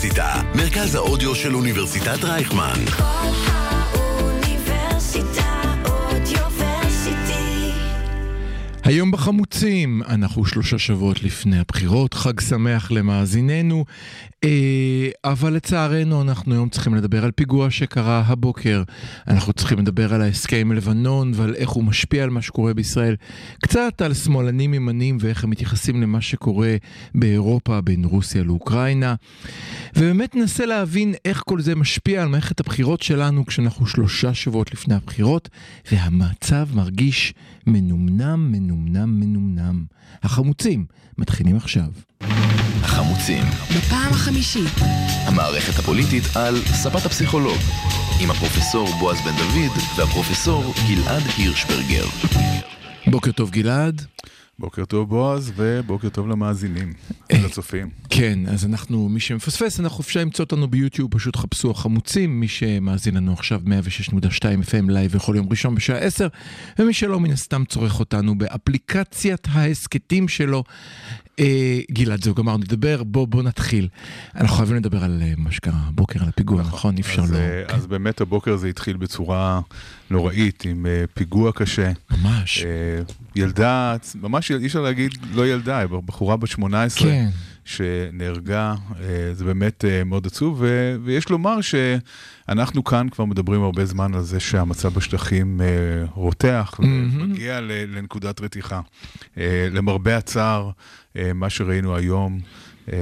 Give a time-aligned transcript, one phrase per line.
[0.00, 2.84] האוניברסיטה, מרכז האודיו של אוניברסיטת רייכמן.
[2.96, 3.59] כל
[8.90, 13.84] היום בחמוצים, אנחנו שלושה שבועות לפני הבחירות, חג שמח למאזיננו,
[14.44, 18.82] אה, אבל לצערנו אנחנו היום צריכים לדבר על פיגוע שקרה הבוקר.
[19.28, 23.16] אנחנו צריכים לדבר על ההסכם עם לבנון ועל איך הוא משפיע על מה שקורה בישראל.
[23.62, 26.76] קצת על שמאלנים ימנים ואיך הם מתייחסים למה שקורה
[27.14, 29.14] באירופה בין רוסיה לאוקראינה.
[29.96, 34.94] ובאמת ננסה להבין איך כל זה משפיע על מערכת הבחירות שלנו כשאנחנו שלושה שבועות לפני
[34.94, 35.48] הבחירות,
[35.92, 37.34] והמצב מרגיש
[37.66, 38.79] מנומנם, מנומנם,
[39.20, 39.84] מנומנם.
[40.22, 40.86] החמוצים
[41.18, 41.88] מתחילים עכשיו.
[42.82, 43.44] החמוצים,
[43.76, 44.72] בפעם החמישית.
[45.26, 47.58] המערכת הפוליטית על ספת הפסיכולוג,
[48.20, 52.04] עם הפרופסור בועז בן דוד והפרופסור גלעד הירשברגר.
[53.06, 54.02] בוקר טוב גלעד.
[54.60, 56.92] בוקר טוב בועז, ובוקר טוב למאזינים
[57.32, 57.38] אה.
[57.42, 57.90] ולצופים.
[58.10, 63.16] כן, אז אנחנו, מי שמפספס, אנחנו אפשר למצוא אותנו ביוטיוב, פשוט חפשו החמוצים, מי שמאזין
[63.16, 63.60] לנו עכשיו
[64.10, 66.28] 106.2 FM live בכל יום ראשון בשעה 10,
[66.78, 70.64] ומי שלא מן הסתם צורך אותנו באפליקציית ההסכתים שלו.
[71.40, 73.88] אה, גלעד, זהו, גמרנו לדבר, בוא, בוא נתחיל.
[74.36, 76.96] אנחנו חייבים לדבר על אה, מה שקרה הבוקר, על הפיגוע, נכון?
[76.96, 77.36] אי אפשר לא...
[77.36, 79.60] אה, אז באמת הבוקר הזה התחיל בצורה
[80.10, 81.92] נוראית, עם אה, פיגוע קשה.
[82.10, 82.64] ממש.
[82.64, 83.02] אה,
[83.36, 87.08] ילדה, ממש אי אפשר להגיד לא ילדה, בחורה בת 18.
[87.08, 87.28] כן.
[87.70, 93.84] שנהרגה, אה, זה באמת אה, מאוד עצוב, ו- ויש לומר שאנחנו כאן כבר מדברים הרבה
[93.84, 95.66] זמן על זה שהמצב בשטחים אה,
[96.14, 97.20] רותח מהמם.
[97.22, 98.80] ומגיע לנקודת רתיחה.
[99.70, 100.70] למרבה הצער,
[101.34, 102.40] מה שראינו היום,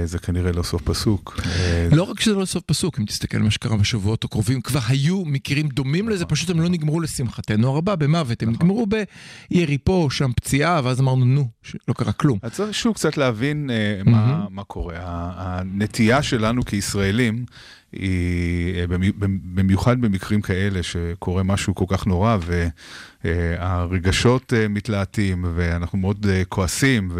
[0.05, 1.39] זה כנראה לא סוף פסוק.
[1.45, 4.79] אה, לא רק שזה לא סוף פסוק, אם תסתכל על מה שקרה בשבועות הקרובים, כבר
[4.87, 8.87] היו מקרים דומים לזה, פשוט הם לא נגמרו לשמחתנו הרבה במוות, הם נגמרו
[9.51, 11.47] בירי פה, שם פציעה, ואז אמרנו, נו,
[11.87, 12.39] לא קרה כלום.
[12.41, 14.01] אז צריך שוב קצת להבין אה,
[14.51, 14.93] מה, קורה.
[15.35, 17.45] הנטייה שלנו כישראלים
[17.91, 19.11] היא, אה, במי-
[19.53, 22.37] במיוחד במקרים כאלה שקורה משהו כל כך נורא
[23.23, 27.11] והרגשות אה, מתלהטים ואנחנו מאוד אה, כועסים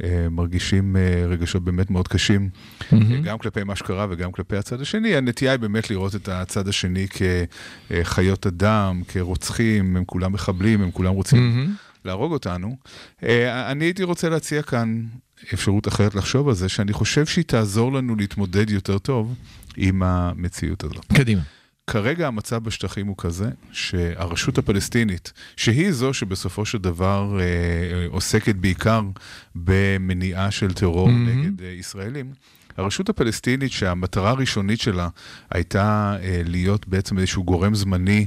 [0.00, 0.96] ומרגישים
[1.28, 2.48] רגשות באמת מאוד קשים,
[2.92, 5.16] אה, גם כלפי מה שקרה וגם כלפי הצד השני.
[5.16, 11.14] הנטייה היא באמת לראות את הצד השני כחיות אדם, כרוצחים, הם כולם מחבלים, הם כולם
[11.14, 11.74] רוצים מהמם.
[12.04, 12.76] להרוג אותנו.
[13.70, 15.02] אני הייתי רוצה להציע כאן
[15.54, 19.34] אפשרות אחרת לחשוב על זה, שאני חושב שהיא תעזור לנו להתמודד יותר טוב
[19.76, 21.04] עם המציאות הזאת.
[21.14, 21.42] קדימה.
[21.86, 29.02] כרגע המצב בשטחים הוא כזה שהרשות הפלסטינית, שהיא זו שבסופו של דבר אה, עוסקת בעיקר
[29.54, 31.40] במניעה של טרור מהמם.
[31.40, 32.32] נגד אה, ישראלים,
[32.76, 35.08] הרשות הפלסטינית שהמטרה הראשונית שלה
[35.50, 38.26] הייתה אה, להיות בעצם איזשהו גורם זמני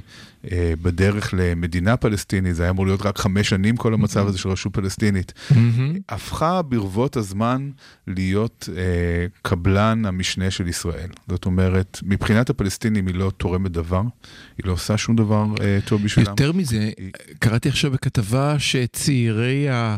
[0.81, 4.73] בדרך למדינה פלסטינית, זה היה אמור להיות רק חמש שנים כל המצב הזה של רשות
[4.73, 5.93] פלסטינית, מהמם.
[6.09, 7.69] הפכה ברבות הזמן
[8.07, 8.83] להיות אה,
[9.41, 11.09] קבלן המשנה של ישראל.
[11.29, 14.01] זאת אומרת, מבחינת הפלסטינים היא לא תורמת דבר,
[14.57, 16.29] היא לא עושה שום דבר אה, טוב בשבילם.
[16.29, 19.95] יותר מזה, היא- קראתי עכשיו בכתבה שצעירי ה-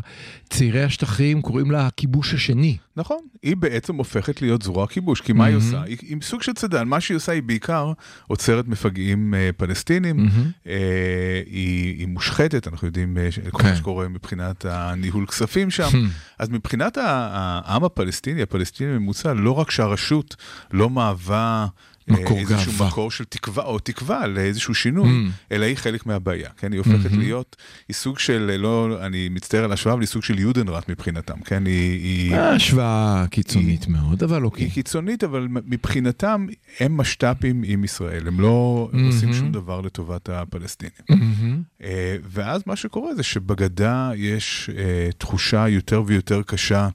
[0.50, 2.76] צעירי השטחים קוראים לה הכיבוש השני.
[2.96, 5.66] נכון, היא בעצם הופכת להיות זרוע כיבוש, כי מה היא מהמם.
[5.66, 5.82] עושה?
[5.82, 7.92] היא, היא סוג של צדן, מה שהיא עושה היא בעיקר
[8.26, 10.39] עוצרת מפגעים אה, פלסטינים, מהמם.
[10.66, 13.68] אה, היא, היא מושחתת, אנחנו יודעים אה, כל כן.
[13.68, 15.88] מה שקורה מבחינת הניהול כספים שם.
[16.38, 20.36] אז מבחינת העם הפלסטיני, הפלסטיני הממוצע, לא רק שהרשות
[20.72, 21.66] לא מהווה...
[22.10, 22.86] אה, מקור איזשהו גאווה.
[22.88, 25.52] מקור של תקווה או תקווה לאיזשהו שינוי, Mm.
[25.52, 26.72] אלא היא חלק מהבעיה, כן?
[26.72, 27.16] היא הופכת Mhm.
[27.16, 27.56] להיות,
[27.88, 31.66] היא סוג של, לא, אני מצטער על השוואה, אבל היא סוג של יודנראט מבחינתם, כן?
[31.66, 32.00] היא...
[32.30, 34.64] היא השוואה קיצונית מאוד, אבל אוקיי.
[34.64, 36.46] היא קיצונית, אבל מבחינתם
[36.80, 39.06] הם משת"פים עם ישראל, הם לא מהמם.
[39.06, 40.92] עושים שום דבר לטובת הפלסטינים.
[41.10, 41.62] מהמם.
[41.82, 46.88] אה, ואז מה שקורה זה שבגדה יש אה, תחושה יותר ויותר קשה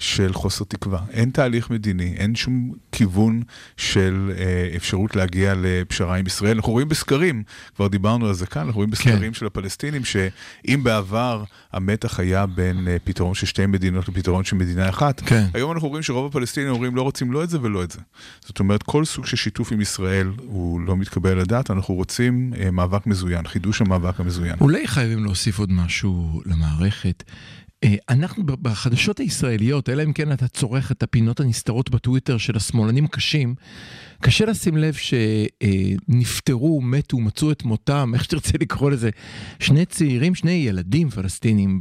[0.00, 1.00] של חוסר תקווה.
[1.10, 3.42] אין תהליך מדיני, אין שום כיוון
[3.76, 6.56] של אה, אפשרות להגיע לפשרה עם ישראל.
[6.56, 7.42] אנחנו רואים בסקרים,
[7.76, 12.88] כבר דיברנו על זה כאן, אנחנו רואים בסקרים של הפלסטינים, שאם בעבר המתח היה בין
[12.88, 15.46] אה, פתרון של שתי מדינות לפתרון של מדינה אחת, כן.
[15.54, 17.98] היום אנחנו רואים שרוב הפלסטינים אומרים לא רוצים לא את זה ולא את זה.
[18.40, 22.52] זאת אומרת, כל סוג של שיתוף עם ישראל הוא לא מתקבל על הדעת, אנחנו רוצים
[22.60, 24.54] אה, מאבק מזוין, חידוש המאבק המזוין.
[24.60, 27.24] אולי חייבים להוסיף עוד משהו למערכת.
[27.84, 33.04] אה, אנחנו בחדשות הישראליות, אלא אם כן אתה צורך את הפינות הנסתרות בטוויטר של השמאלנים
[33.04, 33.54] הקשים,
[34.20, 39.10] קשה לשים לב שנפטרו, מתו, מצאו את מותם, איך שתרצה לקרוא לזה,
[39.58, 41.80] שני צעירים, שני ילדים פלסטינים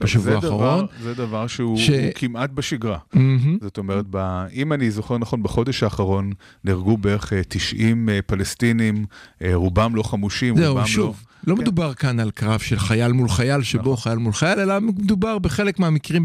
[0.00, 0.86] בשבוע זה האחרון.
[0.86, 1.90] דבר, זה דבר שהוא ש-.
[2.14, 2.98] כמעט בשגרה.
[3.12, 3.58] מהמם.
[3.60, 4.46] זאת אומרת, ב...
[4.52, 6.32] אם אני זוכר נכון, בחודש האחרון
[6.64, 9.06] נהרגו בערך אה, 90 אה, פלסטינים,
[9.42, 11.06] אה, רובם לא חמושים, זהו, רובם שוב.
[11.06, 11.30] לא...
[11.46, 11.62] לא כן.
[11.62, 13.96] מדובר כאן על קרב של חייל מול חייל, שבו נכון.
[13.96, 16.24] חייל מול חייל, אלא מדובר בחלק מהמקרים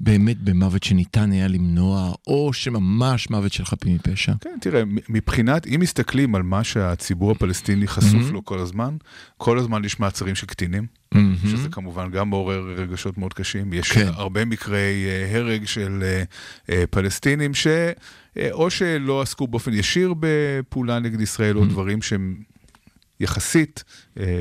[0.00, 4.32] באמת במוות שניתן היה למנוע, או שממש מוות של חפים מפשע.
[4.40, 8.32] כן, תראה, מבחינת, אם מסתכלים על מה שהציבור הפלסטיני חשוף Mhm.
[8.32, 8.96] לו כל הזמן,
[9.36, 11.36] כל הזמן יש מעצרים של קטינים, מהמם.
[11.42, 13.72] שזה כמובן גם מעורר רגשות מאוד קשים.
[13.72, 14.08] יש כן.
[14.14, 16.22] הרבה מקרי אה, הרג של אה,
[16.70, 17.66] אה, פלסטינים, ש...
[17.66, 21.66] אה, או שלא עסקו באופן ישיר בפעולה נגד ישראל, או Mhm.
[21.66, 22.36] דברים שהם
[23.20, 23.84] יחסית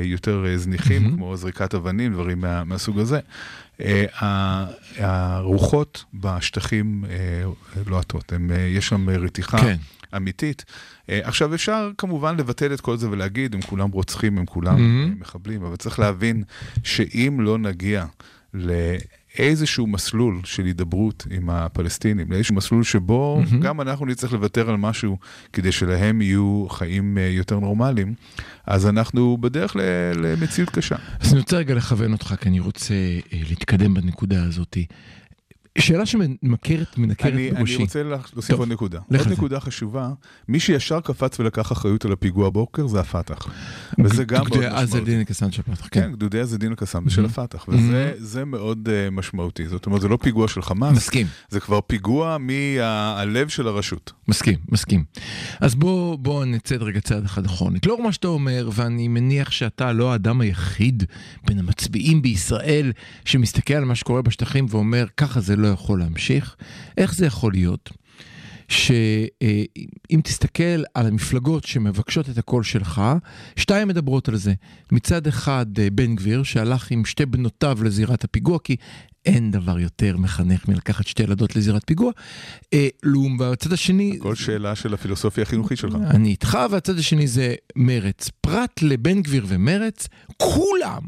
[0.04, 1.16] יותר זניחים, Mhm.
[1.16, 3.20] כמו זריקת אבנים, דברים מה, מהסוג הזה.
[3.82, 4.66] אה,
[4.98, 7.44] הרוחות בשטחים אה,
[7.88, 9.58] לוהטות, אה, יש שם רתיחה.
[9.58, 9.78] כן.
[10.16, 10.66] אמיתית.
[11.08, 14.78] עכשיו אפשר כמובן לבטל את כל זה ולהגיד, הם כולם רוצחים, הם כולם
[15.20, 16.44] מחבלים, אבל צריך להבין
[16.84, 18.06] שאם לא נגיע
[19.40, 23.56] לאיזשהו מסלול של הידברות עם הפלסטינים, לאיזשהו מסלול שבו Mhm.
[23.62, 25.18] גם אנחנו נצטרך לוותר על משהו
[25.54, 28.14] כדי שלהם יהיו חיים אה, יותר נורמליים,
[28.68, 29.76] אז אנחנו בדרך
[30.16, 30.96] למציאות קשה.
[31.20, 34.78] אז אני רוצה רגע לכוון אותך, כי אני רוצה אה, להתקדם בנקודה הזאת.
[35.78, 37.76] שאלה שמנקרת, מנקרת אני, אני בראשי.
[37.78, 39.00] רוצה לה- להוסיף עוד נקודה.
[39.10, 39.28] עוד.
[39.32, 40.10] נקודה חשובה,
[40.50, 43.48] מי שישר קפץ ולקח אחריות על הפיגוע הבוקר זה הפת"ח.
[44.04, 45.06] וזה גם מאוד גדודי משמעותי.
[45.12, 46.12] דין קסן של פתח, כן, כן.
[46.12, 47.28] גדודי עז-א-דין אל-קסאם של Mhm.
[47.28, 49.68] הפת"ח, וזה זה מאוד uh, משמעותי.
[49.68, 54.12] זאת אומרת, זה לא פיגוע של חמאס, מסכים, זה כבר פיגוע מהלב של הרשות.
[54.28, 55.04] מסכים, מסכים.
[55.60, 57.86] אז בוא, בוא נצא רגע צעד אחד אחורנית.
[57.86, 61.04] לאור מה שאתה אומר, ואני מניח שאתה לא האדם היחיד
[61.48, 62.92] בין המצביעים בישראל
[63.26, 66.56] שמסתכל על מה שקורה בשטחים ואומר, ככה זה לא יכול להמשיך.
[66.98, 67.90] איך זה יכול להיות?
[68.68, 73.02] שאם תסתכל על המפלגות שמבקשות את הקול שלך,
[73.56, 74.54] שתיים מדברות על זה.
[74.92, 78.76] מצד אחד אה, בן גביר שהלך עם שתי בנותיו לזירת הפיגוע, כי
[79.26, 82.12] אין דבר יותר מחנך מלקחת שתי ילדות לזירת פיגוע.
[82.74, 82.88] אה,
[83.40, 85.96] בצד השני, כל שאלה של הפילוסופיה החינוכית שלך.
[86.10, 88.30] אני איתך, והצד השני זה מרץ.
[88.42, 90.08] פרט לבן גביר ומרץ,
[90.38, 91.02] כולם.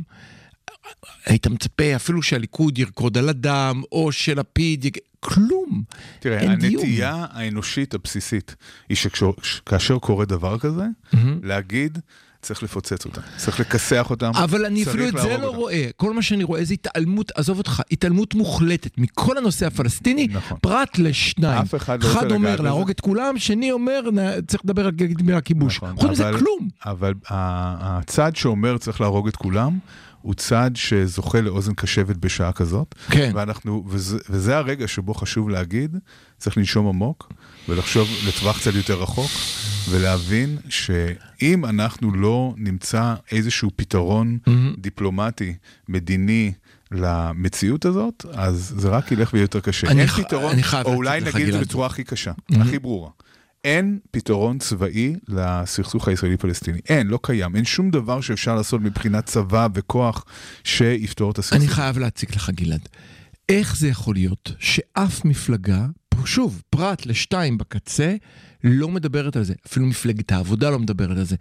[1.25, 4.97] היית מצפה אפילו שהליכוד ירקוד על הדם, או שלפיד, יג...
[5.19, 5.83] כלום.
[6.19, 6.41] תראה.
[6.41, 8.55] הנטייה האנושית הבסיסית
[8.89, 11.39] היא שכאשר קורה דבר כזה, מהמם.
[11.43, 11.99] להגיד,
[12.41, 15.57] צריך לפוצץ אותם, צריך לכסח אותם, אבל אני אפילו את זה לא אותם.
[15.57, 15.89] רואה.
[15.95, 20.57] כל מה שאני רואה זה התעלמות, עזוב אותך, התעלמות מוחלטת מכל הנושא הפלסטיני, נכון.
[20.61, 21.61] פרט לשניים.
[21.61, 22.89] אף אחד לא רוצה אחד אומר לגעת להרוג.
[22.89, 24.01] את כולם, שני אומר
[24.47, 25.77] צריך לדבר על דמי הכיבוש.
[25.77, 26.67] נכון, חוץ מזה כלום.
[26.85, 29.79] אבל הצד שאומר צריך להרוג את כולם,
[30.27, 32.95] הוא צד שזוכה לאוזן קשבת בשעה כזאת.
[33.11, 33.31] כן.
[33.35, 35.97] ואנחנו, וזה, וזה הרגע שבו חשוב להגיד,
[36.37, 37.33] צריך לנשום עמוק
[37.69, 39.31] ולחשוב לטווח קצת יותר רחוק,
[39.89, 44.73] ולהבין שאם אנחנו לא נמצא איזשהו פתרון מהמם.
[44.77, 45.53] דיפלומטי,
[45.89, 46.51] מדיני,
[46.91, 49.87] למציאות הזאת, אז זה רק ילך ויהיה יותר קשה.
[49.87, 50.53] אני אין ח- פתרון,
[50.85, 51.59] או אולי נגיד את זה.
[51.61, 52.61] בצורה הכי קשה, מהמם.
[52.67, 53.09] הכי ברורה.
[53.67, 56.79] אין פתרון צבאי לסכסוך הישראלי-פלסטיני.
[56.89, 57.55] אין, לא קיים.
[57.55, 60.25] אין שום דבר שאפשר לעשות מבחינת צבא וכוח
[60.63, 61.61] שיפתור את הסכסוך.
[61.61, 62.89] אני חייב להציג לך, גלעד.
[63.49, 65.85] איך זה יכול להיות שאף מפלגה,
[66.25, 68.15] שוב, פרט לשתיים בקצה,
[68.63, 69.53] לא מדברת על זה.
[69.67, 71.35] אפילו מפלגת העבודה לא מדברת על זה.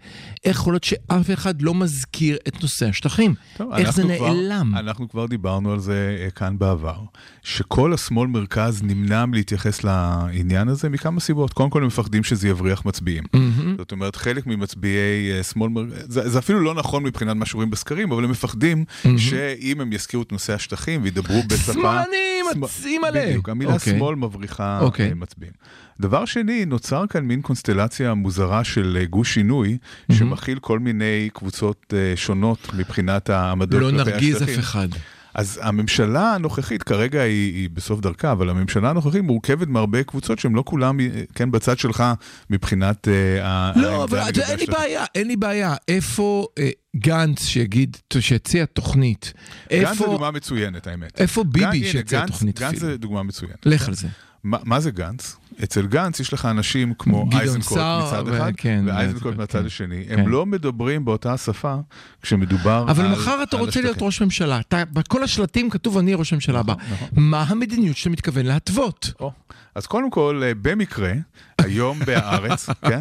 [0.45, 3.33] איך יכול להיות שאף אחד לא מזכיר את נושא השטחים?
[3.57, 4.71] טוב, איך זה כבר- נעלם?
[4.75, 6.99] אנחנו כבר דיברנו על זה אה, כאן בעבר,
[7.43, 11.53] שכל השמאל מרכז נמנע מלהתייחס לעניין הזה מכמה סיבות.
[11.53, 13.23] קודם כל הם מפחדים שזה יבריח מצביעים.
[13.33, 13.75] מהמם.
[13.77, 17.69] זאת אומרת, חלק ממצביעי אה, שמאל מרכז, זה, זה אפילו לא נכון מבחינת מה שרואים
[17.69, 19.17] בסקרים, אבל הם מפחדים מהמם.
[19.17, 21.73] שאם הם יזכירו את נושא השטחים וידברו בשפה...
[21.73, 22.07] שמאלנים,
[22.53, 23.29] שמאל- מצים עליהם.
[23.29, 23.93] בדיוק, המילה אוקיי.
[23.97, 25.09] שמאל מבריחה אוקיי.
[25.09, 25.53] אה, מצביעים.
[25.99, 29.77] דבר שני, נוצר כאן מין קונסטלציה מוזרה של אה, גוש שינוי,
[30.09, 30.19] מהמם.
[30.19, 34.43] שמכיל כל מיני קבוצות אה, שונות מבחינת העמדות לא נרגיז.
[34.43, 34.87] אף אחד.
[35.33, 40.53] אז הממשלה הנוכחית, כרגע היא, היא בסוף דרכה, אבל הממשלה הנוכחית מורכבת מהרבה קבוצות שהן
[40.53, 42.03] לא כולם, אה, כן, בצד שלך
[42.49, 43.13] מבחינת אה,
[43.47, 44.65] ה- לא, אבל אין לי.
[44.65, 45.75] בעיה, אין לי בעיה.
[45.87, 49.33] איפה אה, גנץ שיגיד, שיציע תוכנית?
[49.71, 51.21] גנץ זה איפה דוגמה מצוינת, האמת.
[51.21, 52.87] איפה גנץ- ביבי שיציע גנץ- תוכנית גנץ אפילו?
[52.91, 53.65] זה דוגמה מצוינת.
[53.65, 54.07] לך על זה.
[54.43, 55.37] מה, מה זה גנץ?
[55.63, 59.65] אצל גנץ יש לך אנשים כמו אייזנקוט מצד אחד, כן, ואייזנקוט אייזנקוט, מהצד כן.
[59.65, 60.05] השני.
[60.07, 60.19] כן.
[60.19, 61.75] הם לא מדברים באותה שפה
[62.21, 62.89] כשמדובר על...
[62.89, 63.97] אבל מחר אתה רוצה להיות.
[64.01, 64.59] ראש ממשלה.
[64.59, 66.73] אתה, בכל השלטים כתוב אני ראש הממשלה הבא.
[66.91, 67.07] נכון.
[67.11, 69.13] מה המדיניות שאתה מתכוון להתוות?
[69.19, 69.31] או,
[69.75, 71.13] אז קודם כל, אה, במקרה,
[71.57, 72.99] היום בהארץ, כן?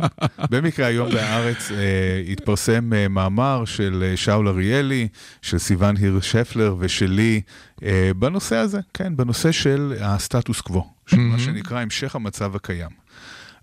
[0.50, 5.08] במקרה היום בהארץ אה, התפרסם אה, מאמר של אה, שאול אריאלי,
[5.42, 7.40] של סיון הירש שפלר ושלי,
[7.82, 11.38] אה, בנושא הזה, כן, בנושא של הסטטוס קוו, של מה.
[11.38, 13.05] שנקרא המשך המצב הקיים.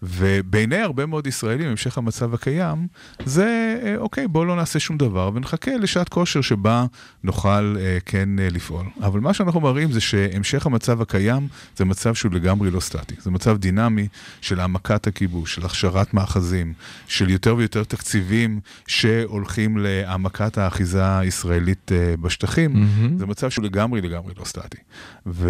[0.04, 2.88] ובעיני הרבה מאוד ישראלים, המשך המצב הקיים,
[3.26, 6.86] זה אה, אוקיי, בואו לא נעשה שום דבר ונחכה לשעת כושר שבה
[7.24, 8.86] נוכל אה, כן אה, לפעול.
[9.02, 13.16] אבל מה שאנחנו מראים זה שהמשך המצב הקיים זה מצב שהוא לגמרי לא סטטי.
[13.20, 14.08] זה מצב דינמי
[14.42, 16.74] של העמקת הכיבוש, של הכשרת מאחזים,
[17.08, 22.74] של יותר ויותר תקציבים שהולכים להעמקת האחיזה הישראלית אה, בשטחים.
[22.74, 23.18] מהמם.
[23.18, 24.78] זה מצב שהוא לגמרי לגמרי לא סטטי.
[25.26, 25.50] ו,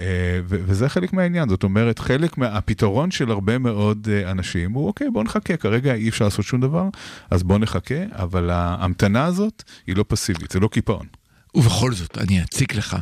[0.00, 3.77] אה, ו, וזה חלק מהעניין, זאת אומרת, חלק מהפתרון של הרבה מאוד
[4.08, 6.88] אה, אנשים הוא, אוקיי, בוא נחכה, כרגע אי אפשר לעשות שום דבר,
[7.30, 11.06] אז בוא נחכה, אבל ההמתנה הזאת היא לא פסיבית, זה לא קיפאון.
[11.54, 12.96] ובכל זאת, אני אציק לך.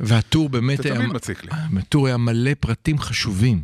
[0.00, 0.98] והטור באמת אתה היה...
[0.98, 1.50] תמיד מציק לי.
[1.78, 3.62] הטור היה מלא פרטים חשובים,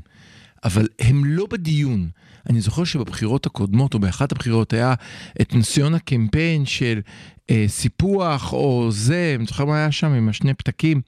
[0.64, 2.08] אבל הם לא בדיון.
[2.50, 4.94] אני זוכר שבבחירות הקודמות, או באחת הבחירות, היה
[5.40, 7.00] את ניסיון הקמפיין של
[7.50, 11.00] אה, סיפוח, או זה, אני זוכר מה היה שם עם השני פתקים.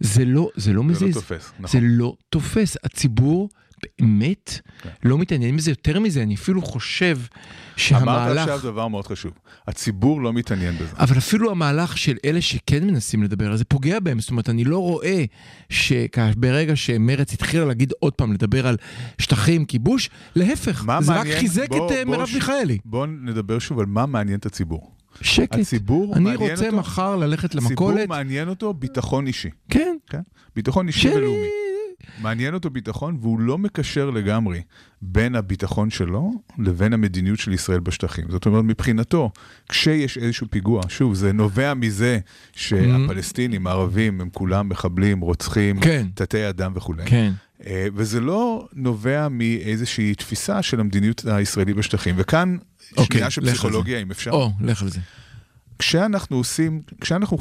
[0.00, 1.16] זה לא, זה לא זה מזיז.
[1.16, 1.80] לא תופס, זה נכון.
[1.82, 2.76] לא תופס.
[2.84, 3.48] הציבור
[3.82, 4.88] באמת כן.
[5.02, 5.70] לא מתעניין בזה.
[5.70, 7.30] יותר מזה, אני אפילו חושב אמרת
[7.76, 8.38] שהמהלך...
[8.48, 9.32] עכשיו דבר מאוד חשוב,
[9.68, 10.96] הציבור לא מתעניין בזה.
[10.98, 14.20] אבל אפילו המהלך של אלה שכן מנסים לדבר על זה פוגע בהם.
[14.20, 15.24] זאת אומרת, אני לא רואה
[15.70, 18.76] שברגע שמרץ התחילה להגיד עוד פעם, לדבר על
[19.18, 21.38] שטחים, כיבוש, להפך, זה רק מעניין?
[21.38, 22.78] חיזק בוא- את אה, בוא מרב ש- מיכאלי.
[22.84, 24.92] בואו נדבר שוב על מה מעניין את הציבור.
[25.20, 25.58] שקט.
[25.58, 28.08] הציבור אני מעניין רוצה אותו- מחר ללכת הציבור למכולת.
[28.08, 29.96] מעניין אותו ביטחון אישי, כן.
[30.10, 30.20] כן?
[30.56, 31.14] ביטחון אישי שלי.
[31.16, 31.46] ולאומי.
[32.20, 34.62] מעניין אותו ביטחון, והוא לא מקשר לגמרי
[35.02, 38.24] בין הביטחון שלו לבין המדיניות של ישראל בשטחים.
[38.28, 39.30] זאת אומרת, מבחינתו,
[39.68, 42.18] כשיש איזשהו פיגוע, שוב, זה נובע מזה
[42.52, 46.06] שהפלסטינים, הערבים, הם כולם מחבלים, רוצחים, כן.
[46.14, 47.06] תתי אדם וכולי.
[47.06, 47.32] כן.
[47.66, 52.14] אה, וזה לא נובע מאיזושהי תפיסה של המדיניות הישראלית בשטחים.
[52.18, 52.56] וכאן,
[52.96, 53.46] אוקיי, שנייה של.
[53.46, 54.30] פסיכולוגיה, אם אפשר.
[54.30, 55.00] או, לך על זה.
[55.78, 57.38] כשאנחנו עושים, כשאנחנו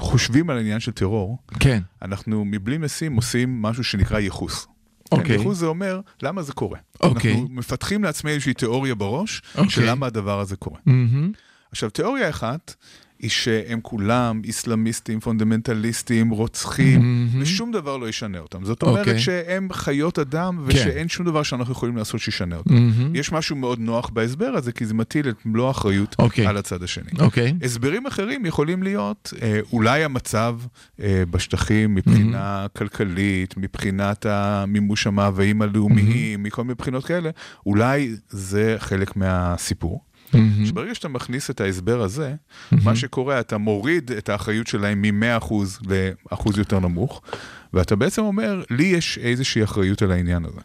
[0.00, 1.82] חושבים על העניין של טרור, כן.
[2.02, 4.66] אנחנו מבלי משים עושים משהו שנקרא ייחוס.
[5.10, 5.36] כן, אוקיי.
[5.36, 6.78] ייחוס זה אומר, למה זה קורה?
[7.00, 7.32] אוקיי.
[7.32, 9.70] אנחנו מפתחים לעצמנו איזושהי תיאוריה בראש, אוקיי.
[9.70, 10.78] של למה הדבר הזה קורה.
[10.86, 11.32] מהמם.
[11.72, 12.74] עכשיו, תיאוריה אחת,
[13.18, 17.42] היא שהם כולם איסלאמיסטים, פונדמנטליסטים, רוצחים, מהמם.
[17.42, 18.64] ושום דבר לא ישנה אותם.
[18.64, 19.18] זאת אומרת אוקיי.
[19.18, 20.62] שהם חיות אדם, כן.
[20.66, 22.74] ושאין שום דבר שאנחנו יכולים לעשות שישנה אותם.
[22.74, 23.14] מהמם.
[23.14, 26.46] יש משהו מאוד נוח בהסבר הזה, כי זה מטיל את מלוא האחריות אוקיי.
[26.46, 27.10] על הצד השני.
[27.18, 27.54] אוקיי.
[27.62, 30.58] הסברים אחרים יכולים להיות אה, אולי המצב
[31.00, 37.30] אה, בשטחים מבחינה כלכלית, מבחינת המימוש המאוויים הלאומיים, מכל מיני בחינות כאלה,
[37.66, 40.00] אולי זה חלק מהסיפור.
[40.36, 40.66] מהמם.
[40.66, 42.34] שברגע שאתה מכניס את ההסבר הזה,
[42.72, 45.54] מה שקורה, אתה מוריד את האחריות שלהם מ-100%
[46.32, 47.22] לאחוז יותר נמוך,
[47.74, 50.60] ואתה בעצם אומר, לי יש איזושהי אחריות על העניין הזה.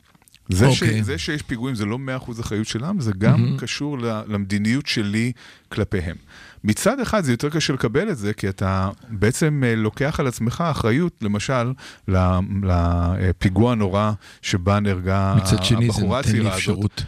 [0.49, 0.69] זה, okay.
[0.69, 1.03] אוקיי.
[1.03, 1.97] זה שיש פיגועים זה לא
[2.27, 3.61] 100% אחריות שלהם, זה גם mm-hmm.
[3.61, 5.31] קשור ל- למדיניות שלי
[5.69, 6.15] כלפיהם.
[6.63, 10.63] מצד אחד זה יותר קשה לקבל את זה, כי אתה בעצם אה, לוקח על עצמך
[10.71, 11.73] אחריות, למשל,
[12.63, 16.61] לפיגוע הנורא שבה נהרגה מצד שני, זה הבחורה נותן לי הצעירה הזאת.
[16.61, 17.01] אפשרות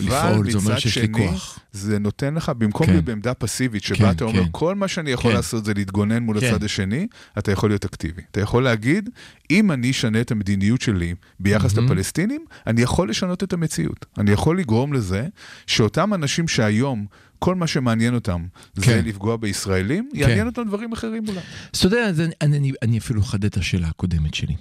[0.00, 1.58] לפעול, זה אומר שיש לי כוח.
[1.72, 2.92] זה נותן לך, במקום כן.
[2.92, 4.48] להיות בעמדה פסיבית, שבה כן, אתה אומר, כן.
[4.52, 5.36] כל מה שאני יכול כן.
[5.36, 6.46] לעשות זה להתגונן מול כן.
[6.46, 7.06] הצד השני,
[7.38, 8.22] אתה יכול להיות אקטיבי.
[8.30, 9.10] אתה יכול להגיד,
[9.50, 14.06] אם אני אשנה את המדיניות שלי ביחס לפלסטינים, אני יכול לשנות את המציאות.
[14.18, 15.26] אני יכול לגרום לזה
[15.66, 17.06] שאותם אנשים שהיום...
[17.38, 19.04] כל מה שמעניין אותם זה כן.
[19.04, 21.40] לפגוע בישראלים, יעניין אותם דברים אחרים אולי.
[21.72, 24.54] אז אתה יודע, אני, אני, אני אפילו אחדד את השאלה הקודמת שלי.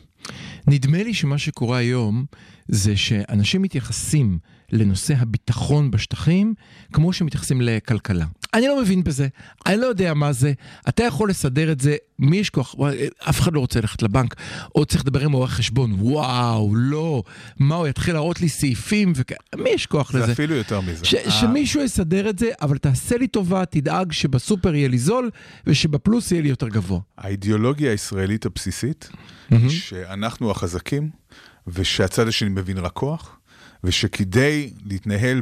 [0.67, 2.25] נדמה לי שמה שקורה היום
[2.67, 4.39] זה שאנשים מתייחסים
[4.71, 6.53] לנושא הביטחון בשטחים
[6.93, 8.25] כמו שמתייחסים לכלכלה.
[8.53, 9.27] אני לא מבין בזה,
[9.65, 10.53] אני לא יודע מה זה,
[10.89, 12.97] אתה יכול לסדר את זה, מי יש כוח, וואי,
[13.29, 14.35] אף אחד לא רוצה ללכת לבנק,
[14.75, 17.23] או צריך לדבר עם עורך חשבון, וואו, לא,
[17.59, 19.31] מה, הוא יתחיל להראות לי סעיפים, וכ...
[19.57, 20.31] מי יש כוח זה לזה?
[20.31, 21.05] אפילו יותר מזה.
[21.05, 25.29] ש- אה, שמישהו יסדר את זה, אבל תעשה לי טובה, תדאג שבסופר יהיה לי זול,
[25.67, 26.99] ושבפלוס יהיה לי יותר גבוה.
[27.17, 29.09] האידיאולוגיה הישראלית הבסיסית,
[29.51, 31.09] היא שאנחנו החזקים,
[31.67, 33.34] ושהצד השני מבין רק כוח,
[33.85, 35.41] ושכדי להתנהל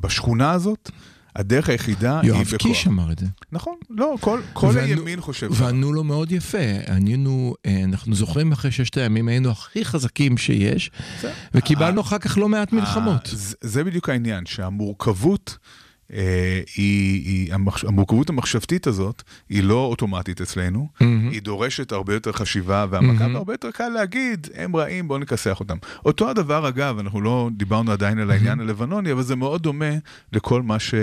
[0.00, 0.90] בשכונה הזאת,
[1.36, 2.56] הדרך היחידה היא יואב בכוח.
[2.58, 3.26] קיש אמר את זה.
[3.52, 5.48] נכון, לא, כל, כל וענו- הימין חושב.
[5.52, 6.58] וענו לו מאוד יפה.
[6.86, 12.18] היינו, אה, אנחנו זוכרים אחרי ששת הימים היינו הכי חזקים שיש, זה- וקיבלנו ה- אחר
[12.18, 13.26] כך לא מעט מלחמות.
[13.32, 15.58] ה- זה- זה בדיוק העניין, שהמורכבות...
[16.12, 16.18] אה,
[16.76, 21.28] היא, היא, המחש, המורכבות המחשבתית הזאת היא לא אוטומטית אצלנו, מהמם.
[21.30, 23.34] היא דורשת הרבה יותר חשיבה והעמקה, מהמם.
[23.34, 25.76] והרבה יותר קל להגיד, הם רעים, בואו נכסח אותם.
[26.04, 29.84] אותו הדבר, אגב, אנחנו לא דיברנו עדיין על העניין הלבנוני, אבל זה מאוד דומה
[30.32, 30.94] לכל מה ש...
[30.94, 31.00] אה,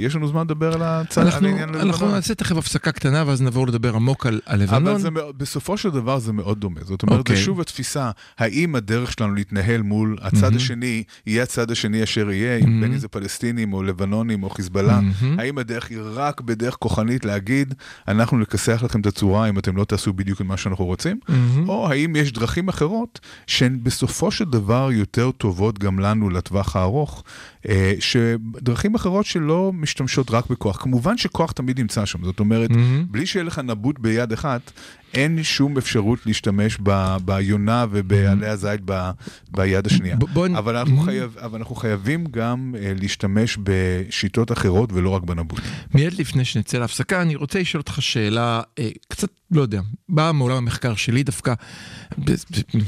[0.00, 2.12] יש לנו זמן לדבר על על אנחנו, העניין אנחנו הלבנוני?
[2.14, 4.98] נעשה תכף הפסקה קטנה ואז נעבור לדבר עמוק על אבל הלבנון.
[4.98, 6.80] זה, מאוד- בסופו של דבר זה מאוד דומה.
[6.84, 7.36] זאת אומרת, אוקיי.
[7.36, 12.56] זה שוב התפיסה, האם הדרך שלנו להתנהל מול הצד השני, יהיה הצד השני אשר יהיה,
[12.58, 15.40] אם בין אם זה פלסטינים או לבנונים או חיזבאללה, מהמם.
[15.40, 17.74] האם הדרך היא רק בדרך כוחנית להגיד,
[18.08, 21.18] אנחנו נכסח לכם את הצורה אם אתם לא תעשו בדיוק את מה שאנחנו רוצים?
[21.28, 21.68] מהמם.
[21.68, 27.24] או האם יש דרכים אחרות שהן בסופו של דבר יותר טובות גם לנו לטווח הארוך,
[27.68, 30.82] אה, שדרכים אחרות שלא משתמשות רק בכוח.
[30.82, 33.06] כמובן שכוח תמיד נמצא שם, זאת אומרת, מהמם.
[33.10, 34.72] בלי שיהיה לך נבוט ביד אחת,
[35.14, 39.10] אין שום אפשרות להשתמש ב- ביונה ובעלי הזית ב-
[39.50, 40.16] ביד השנייה.
[40.16, 41.04] ב- בוא אבל אנחנו, Mhm.
[41.04, 45.60] חייב, אבל אנחנו חייבים גם אה, להשתמש בשיטות אחרות ולא רק בנבוט.
[45.94, 50.56] מיד לפני שנצא להפסקה, אני רוצה לשאול אותך שאלה אה, קצת, לא יודע, באה מעולם
[50.56, 51.54] המחקר שלי דווקא.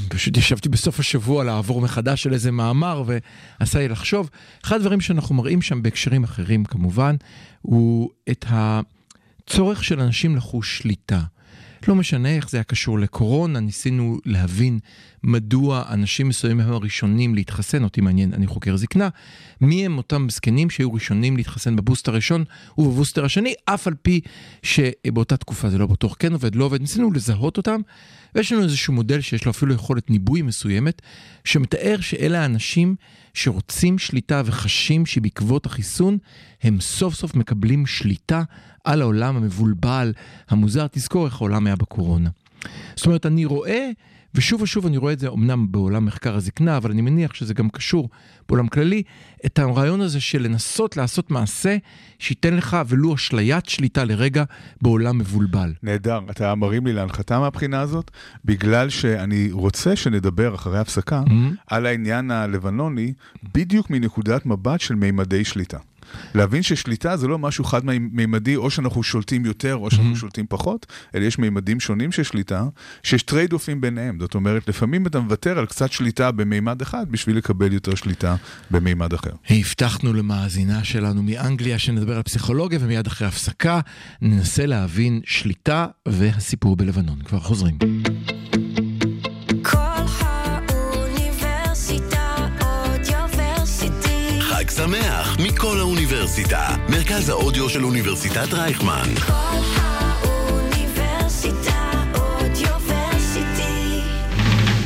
[0.09, 3.03] פשוט ישבתי בסוף השבוע לעבור מחדש על איזה מאמר
[3.59, 4.29] ועשה לי לחשוב.
[4.63, 7.15] אחד הדברים שאנחנו מראים שם בהקשרים אחרים כמובן,
[7.61, 11.21] הוא את הצורך של אנשים לחוש שליטה.
[11.87, 14.79] לא משנה איך זה היה קשור לקורונה, ניסינו להבין
[15.23, 19.09] מדוע אנשים מסוימים הם הראשונים להתחסן, אותי מעניין, אני חוקר זקנה,
[19.61, 22.43] מי הם אותם זקנים שהיו ראשונים להתחסן בבוסטר הראשון
[22.77, 24.21] ובבוסטר השני, אף על פי
[24.63, 27.81] שבאותה תקופה זה לא בטוח כן עובד, לא עובד, ניסינו לזהות אותם,
[28.35, 31.01] ויש לנו איזשהו מודל שיש לו אפילו יכולת ניבוי מסוימת,
[31.43, 32.95] שמתאר שאלה האנשים
[33.33, 36.17] שרוצים שליטה וחשים שבעקבות החיסון
[36.63, 38.43] הם סוף סוף מקבלים שליטה
[38.83, 40.13] על העולם המבולבל,
[40.49, 40.87] המוזר.
[40.91, 42.29] תזכור איך העולם היה בקורונה.
[42.95, 43.89] זאת אומרת, אני רואה,
[44.35, 47.69] ושוב ושוב אני רואה את זה אמנם בעולם מחקר הזקנה, אבל אני מניח שזה גם
[47.69, 48.09] קשור
[48.49, 49.03] בעולם כללי,
[49.45, 51.77] את הרעיון הזה של לנסות לעשות מעשה
[52.19, 54.43] שייתן לך ולו אשליית שליטה לרגע
[54.81, 55.73] בעולם מבולבל.
[55.83, 58.11] נהדר, אתה מרים לי להנחתה מהבחינה הזאת,
[58.45, 61.31] בגלל שאני רוצה שנדבר אחרי הפסקה Mhm.
[61.67, 63.13] על העניין הלבנוני,
[63.53, 65.77] בדיוק מנקודת מבט של מימדי שליטה.
[66.35, 71.25] להבין ששליטה זה לא משהו חד-מימדי, או שאנחנו שולטים יותר או שאנחנו שולטים פחות, אלא
[71.25, 72.63] יש מימדים שונים של שליטה,
[73.03, 74.17] שיש trade off ים ביניהם.
[74.19, 78.35] זאת אומרת, לפעמים אתה מוותר על קצת שליטה במימד אחד בשביל לקבל יותר שליטה
[78.71, 79.31] במימד אחר.
[79.49, 83.79] הבטחנו למאזינה שלנו מאנגליה שנדבר על פסיכולוגיה ומיד אחרי הפסקה
[84.21, 87.19] ננסה להבין שליטה והסיפור בלבנון.
[87.25, 87.77] כבר חוזרים.
[95.63, 99.15] מכל האוניברסיטה, מרכז האודיו של אוניברסיטת רייכמן.
[99.27, 99.33] כל
[99.75, 104.01] האוניברסיטה אודיוורסיטי.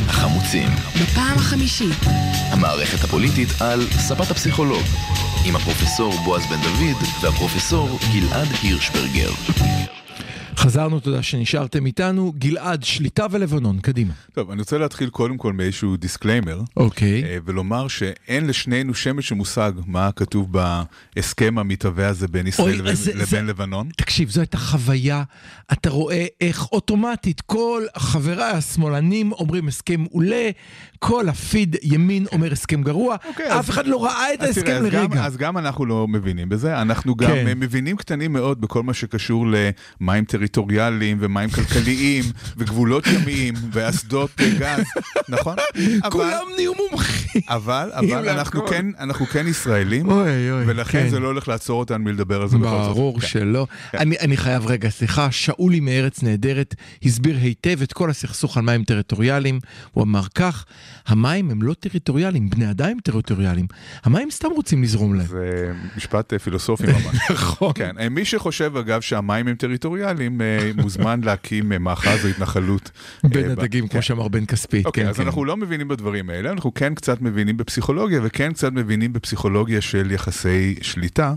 [0.07, 0.69] החמוצים,
[1.01, 2.05] בפעם החמישית.
[2.51, 4.83] המערכת הפוליטית על ספת הפסיכולוג,
[5.45, 9.31] עם הפרופסור בועז בן דוד והפרופסור גלעד הירשברגר.
[10.57, 12.33] חזרנו, תודה שנשארתם איתנו.
[12.37, 14.13] גלעד, שליטה ולבנון, קדימה.
[14.33, 16.61] טוב, אני רוצה להתחיל קודם כל מאיזשהו disclaimer.
[16.77, 17.23] אוקיי.
[17.23, 20.49] אה, ולומר שאין לשנינו שמץ של מושג מה כתוב
[21.15, 23.89] בהסכם המתהווה הזה בין ישראל אוי, לבין, זה- לבין זה- לבנון.
[23.97, 25.23] תקשיב, זו הייתה חוויה,
[25.71, 30.49] אתה רואה איך אוטומטית כל חבריי השמאלנים אומרים הסכם מעולה,
[30.99, 34.77] כל הפיד ימין אומר הסכם גרוע, אוקיי, אף אז- אחד לא ראה את ההסכם תראה,
[34.77, 35.25] אז גם, לרגע.
[35.25, 37.47] אז גם אנחנו לא מבינים בזה, אנחנו גם כן.
[37.47, 42.23] אה, מבינים קטנים מאוד בכל מה שקשור למים טריטוריאליים ומים כלכליים
[42.57, 44.83] וגבולות ימיים ואסדות אה, גז,
[45.29, 45.55] נכון?
[46.11, 47.41] כולם נהיו מומחים.
[47.49, 48.67] אבל, אבל אנחנו.
[48.67, 51.09] כן, אנחנו כן ישראלים, אוי אוי, ולכן כן.
[51.09, 52.95] זה לא הולך לעצור אותנו מלדבר על זה בכל זאת.
[52.95, 53.27] ברור כן.
[53.27, 53.67] שלא.
[53.93, 58.83] אני, אני חייב רגע, סליחה, שאולי מארץ נהדרת הסביר היטב את כל הסכסוך על מים
[58.83, 59.59] טריטוריאליים.
[59.91, 60.65] הוא אמר כך,
[61.07, 63.67] המים הם לא טריטוריאליים, בני אדם הם טריטוריאליים.
[64.03, 65.27] המים סתם רוצים לזרום להם.
[65.27, 67.17] זה משפט אה, פילוסופי ממש.
[67.31, 67.71] נכון.
[67.75, 70.36] כן, אה, מי שחושב אגב שהמים הם טריטוריאליים,
[70.75, 72.91] מוזמן להקים אה, מאחז או התנחלות.
[73.25, 73.93] אה, בין הדגים, כן.
[73.93, 74.85] כמו שאמר בן כספית.
[74.85, 75.23] אוקיי, כן, אז כן.
[75.23, 80.11] אנחנו לא מבינים בדברים האלה, אנחנו כן קצת מבינים בפסיכולוגיה וכן קצת מבינים בפסיכולוגיה של
[80.11, 81.33] יחסי שליטה,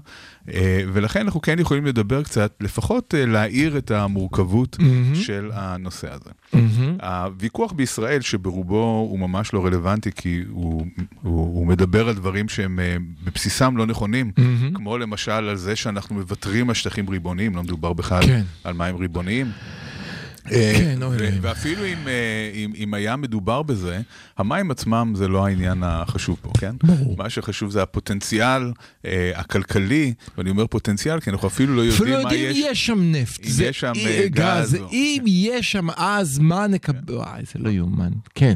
[0.55, 4.77] אה, ולכן אנחנו כן יכולים לדבר קצת, לפחות אה, להאיר את המורכבות.
[5.15, 6.31] של הנושא הזה.
[7.03, 10.87] הוויכוח בישראל, שברובו הוא ממש לא רלוונטי, כי הוא,
[11.23, 14.33] הוא, הוא מדבר על דברים שהם אה, בבסיסם לא נכונים.
[14.75, 18.43] כמו למשל על זה שאנחנו מוותרים על שטחים ריבוניים, לא מדובר בכלל כן.
[18.65, 19.51] על מים ריבוניים.
[20.49, 21.09] כן, אה.
[21.43, 22.13] ואפילו אם, אה,
[22.55, 24.01] אם, אם היה מדובר בזה,
[24.39, 26.75] המים עצמם זה לא העניין החשוב פה, כן?
[26.83, 27.17] ברור.
[27.19, 28.73] מה שחשוב זה הפוטנציאל
[29.07, 32.57] אה, הכלכלי, ואני אומר פוטנציאל כי אנחנו אפילו לא יודעים אפילו לא מה יודעים אם
[32.57, 32.67] יש.
[32.71, 33.45] יש שם נפט.
[33.47, 33.93] אם זה- יש שם,
[34.31, 37.15] גז אם יש שם, אז מה נקבל...
[37.15, 38.11] וואי, זה לא יאומן.
[38.35, 38.55] כן.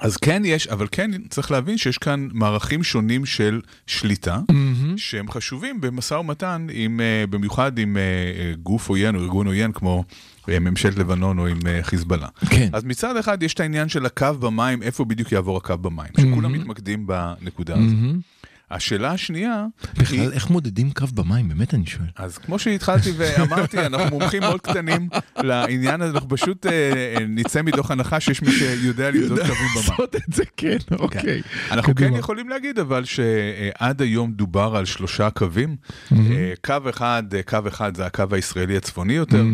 [0.00, 4.98] אז כן יש, אבל כן צריך להבין שיש כאן מערכים שונים של שליטה, מהמם.
[4.98, 9.72] שהם חשובים במשא ומתן, עם, אה, במיוחד עם אה, אה, גוף עוין או ארגון עוין
[9.72, 10.04] כמו
[10.48, 12.28] ממשלת לבנון או עם חיזבאללה.
[12.50, 12.68] כן.
[12.72, 16.52] אז מצד אחד יש את העניין של הקו במים, איפה בדיוק יעבור הקו במים, שכולם
[16.52, 17.86] מתמקדים בנקודה הזאת.
[17.86, 18.20] מהמם.
[18.70, 19.66] השאלה השנייה,
[19.98, 21.48] בכלל, איך מודדים קו במים?
[21.48, 22.06] באמת אני שואל.
[22.16, 27.62] אז כמו שהתחלתי ואמרתי, אנחנו מומחים מאוד קטנים לעניין הזה, אנחנו פשוט אה, אה, נצא
[27.62, 29.90] מתוך הנחה שיש מי שיודע למדוד קווים במים.
[29.90, 31.42] לעשות את זה, כן, אוקיי.
[31.70, 32.18] אנחנו כן קדימה.
[32.18, 35.76] יכולים להגיד אבל שעד היום דובר על שלושה קווים.
[36.12, 39.44] אה, קו אחד, אה, קו אחד זה הקו הישראלי הצפוני יותר,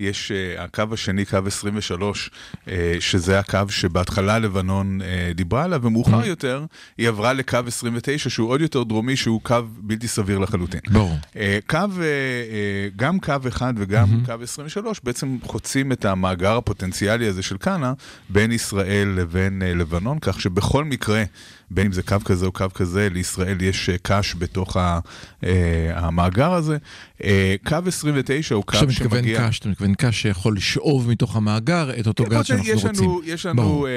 [0.00, 2.30] יש אה, הקו השני, קו 23,
[2.68, 5.00] אה, שזה הקו שבהתחלה לבנון
[5.34, 6.64] דיברה עליו, ומאוחר יותר
[6.98, 10.80] היא עברה לקו 29, שהוא עוד יותר דרומי, שהוא קו בלתי סביר לחלוטין.
[10.90, 11.16] ברור.
[11.36, 17.26] אה, קו, אה, אה, גם קו 1 וגם קו 23 בעצם חוצים את המאגר הפוטנציאלי
[17.26, 17.92] הזה של קאנה
[18.28, 21.24] בין ישראל לבין לבנון, כך שבכל מקרה,
[21.70, 24.98] בין אם זה קו כזה או קו כזה, לישראל יש אה, קש בתוך ה,
[25.44, 25.50] אה,
[25.94, 26.76] המאגר הזה.
[27.24, 29.48] אה, קו 29 הוא קו כשאתה מתכוון שמגיע...
[29.48, 33.04] קש, אתה מתכוון קש שיכול לשאוב מתוך המאגר את אותו גז שאנחנו יש רוצים.
[33.04, 33.86] לנו, יש לנו ברור.
[33.88, 33.92] אה,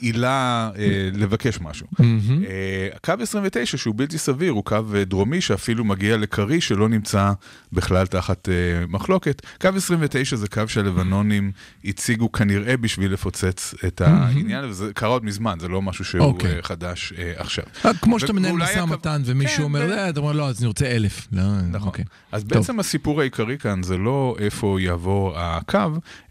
[0.00, 1.86] עילה אה, לבקש משהו.
[1.98, 2.44] מהמם.
[2.44, 7.32] אה, הקו 29 שהוא בלתי סביר הוא קו אה, דרומי שאפילו מגיע לכריש שלא נמצא
[7.72, 8.54] בכלל תחת אה,
[8.88, 9.42] מחלוקת.
[9.60, 11.52] קו 29 זה קו שהלבנונים
[11.84, 16.56] הציגו כנראה בשביל לפוצץ את העניין, וזה קרה עוד מזמן, זה לא משהו שהוא אוקיי.
[16.56, 17.64] אה, חדש אה, עכשיו.
[17.86, 20.58] אה, כמו שאתה מנהל משא ומתן ומישהו כן, אומר, ו- "אה", אתה אומר, לא, אז
[20.60, 21.28] אני רוצה אלף.
[21.32, 21.88] לא, נכון.
[21.88, 22.04] אוקיי.
[22.32, 22.58] אז טוב.
[22.58, 25.78] בעצם הסיפור העיקרי כאן זה לא איפה יעבור הקו,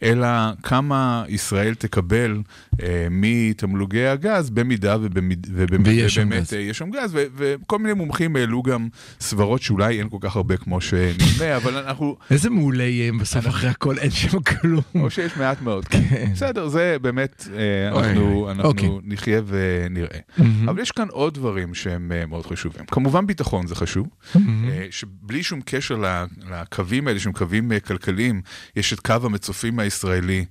[0.04, 0.28] אלא
[0.64, 2.42] כמה ישראל תקבל
[2.82, 6.54] אה, מתמלוגי הגז במידה ובמיד, ובאמת, ויש שם ובאמת.
[6.54, 8.88] אה, יש שם גז, ו, וכל מיני מומחים העלו גם
[9.20, 13.48] סברות שאולי אין כל כך הרבה כמו שנדמה, אבל אנחנו, איזה מעולה יהיה אם בסוף
[13.48, 14.84] אחרי הכל אין שם כלום.
[14.96, 16.32] או שיש מעט מאוד, כן.
[16.34, 17.88] בסדר, זה באמת, אה.
[18.52, 18.90] אנחנו אוקיי.
[19.04, 20.20] נחיה ונראה.
[20.74, 22.86] אבל יש כאן עוד דברים שהם אה, מאוד חשובים.
[22.86, 24.70] כמובן ביטחון זה חשוב, מהמם.
[24.70, 26.04] אה, שבלי שום קשר
[26.52, 28.42] לקווים האלה, שהם קווים אה, כלכליים,
[28.76, 30.46] יש את קו המצופים הישראלי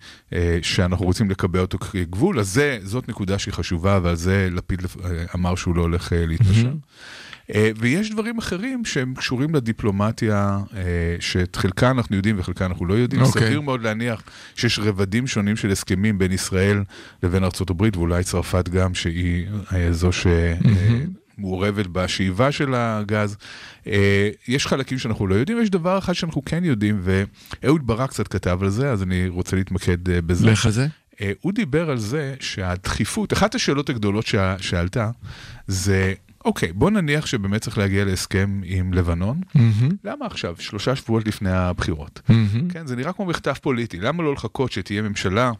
[0.62, 4.96] שאנחנו רוצים לקבע אותו כגבול, אז זה, זאת נקודה שהיא חשובה, ועל זה לפיד לפ-
[5.34, 6.72] אמר שהוא לא הולך להתפשר.
[7.54, 10.82] אה, ויש דברים אחרים שהם קשורים לדיפלומטיה, אה,
[11.20, 13.22] שאת חלקה אנחנו יודעים וחלקה אנחנו לא יודעים.
[13.22, 13.46] אוקיי.
[13.46, 14.22] סביר מאוד להניח
[14.56, 16.82] שיש רבדים שונים של הסכמים בין ישראל
[17.22, 20.26] לבין ארה"ב, ואולי צרפת גם, שהיא אה, זו ש...
[21.38, 23.36] מעורבת בשאיבה של הגז.
[24.48, 28.58] יש חלקים שאנחנו לא יודעים, יש דבר אחד שאנחנו כן יודעים, ואהוד ברק קצת כתב
[28.62, 30.46] על זה, אז אני רוצה להתמקד בזה.
[30.46, 30.86] לך זה?
[31.40, 34.26] הוא דיבר על זה שהדחיפות, אחת השאלות הגדולות
[34.58, 35.10] שעלתה,
[35.66, 39.88] זה, אוקיי, בוא נניח שבאמת צריך להגיע להסכם עם לבנון, מהמם.
[40.04, 42.20] למה עכשיו, שלושה שבועות לפני הבחירות?
[42.28, 42.68] מהמם.
[42.68, 45.52] כן, זה נראה כמו מחטף פוליטי, למה לא לחכות שתהיה ממשלה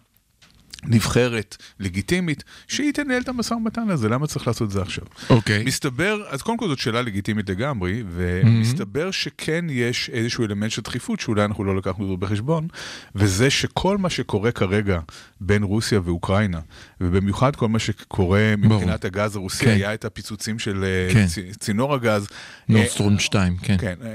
[0.84, 5.04] נבחרת, לגיטימית, שהיא תנהל את המשא ומתן הזה, למה צריך לעשות את זה עכשיו?
[5.30, 5.64] אוקיי.
[5.64, 11.20] מסתבר, אז קודם כל זאת שאלה לגיטימית לגמרי, ומסתבר שכן יש איזשהו אלמנט של דחיפות
[11.20, 12.68] שאולי אנחנו לא לקחנו אותו בחשבון,
[13.14, 15.00] וזה שכל מה שקורה כרגע
[15.40, 16.60] בין רוסיה ואוקראינה,
[17.00, 19.70] ובמיוחד כל מה שקורה מבחינת הגז הרוסי, כן.
[19.70, 21.26] היה את הפיצוצים של אה, כן.
[21.26, 22.26] צ- צינור הגז.
[22.68, 23.76] נורסטרום 2, כן.
[23.80, 24.14] כן, אה,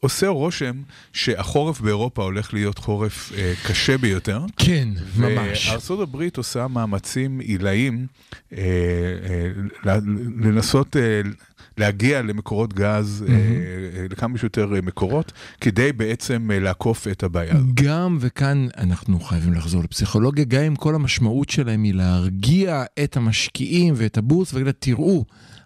[0.00, 4.40] עושה רושם שהחורף באירופה הולך להיות חורף אה, קשה ביותר.
[4.56, 5.71] כן, ממש.
[5.72, 8.06] וארצות הברית עושה מאמצים עילאיים
[8.52, 8.58] אה,
[9.84, 9.98] אה,
[10.40, 11.20] לנסות אה,
[11.78, 13.34] להגיע למקורות גז, אה,
[14.10, 17.74] לכמה שיותר אה, מקורות, כדי בעצם לעקוף את הבעיה הזאת.
[17.74, 23.94] גם, וכאן אנחנו חייבים לחזור לפסיכולוגיה, גם אם כל המשמעות שלהם היא להרגיע את המשקיעים
[23.96, 25.24] ואת הבורס, ולהגיד, תראו,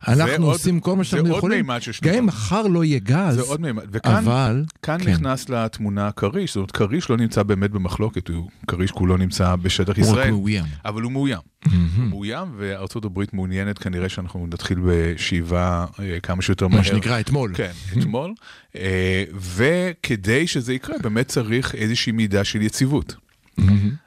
[0.08, 1.66] אנחנו עוד- עושים כל מה שאנחנו יכולים,
[2.02, 2.14] גם.
[2.14, 5.10] אם מחר לא יהיה גז, זה עוד מימד, וכאן אבל, כאן כן.
[5.10, 9.98] נכנס לתמונה כריש, זאת אומרת כריש לא נמצא באמת במחלוקת, הוא- כריש כולו נמצא בשטח
[9.98, 10.32] ישראל.
[10.84, 11.38] אבל הוא מאוים.
[11.96, 16.78] הוא מאוים וארצות הברית מעוניינת כנראה שאנחנו נתחיל בשאיבה אה, כמה שיותר מהר.
[16.78, 17.50] מה שנקרא אתמול.
[17.54, 18.32] כן, אתמול.
[18.76, 23.14] אה, וכדי שזה יקרה, באמת צריך איזושהי מידה של יציבות.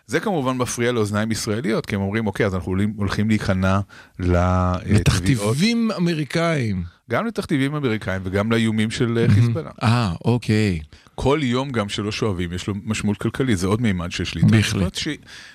[0.07, 3.79] זה כמובן מפריע לאוזניים ישראליות, כי הם אומרים, אוקיי, אז אנחנו הולכים- להיכנע
[4.19, 6.83] לתביעות, לתכתיבים אמריקאים.
[7.11, 9.71] גם לתכתיבים אמריקאים וגם לאיומים של אה, חיזבאללה.
[9.83, 10.79] אה, אוקיי.
[11.21, 14.47] כל יום גם שלא שואבים יש לו משמעות כלכלית, זה עוד מימד של שליטה.
[14.47, 14.97] בהחלט.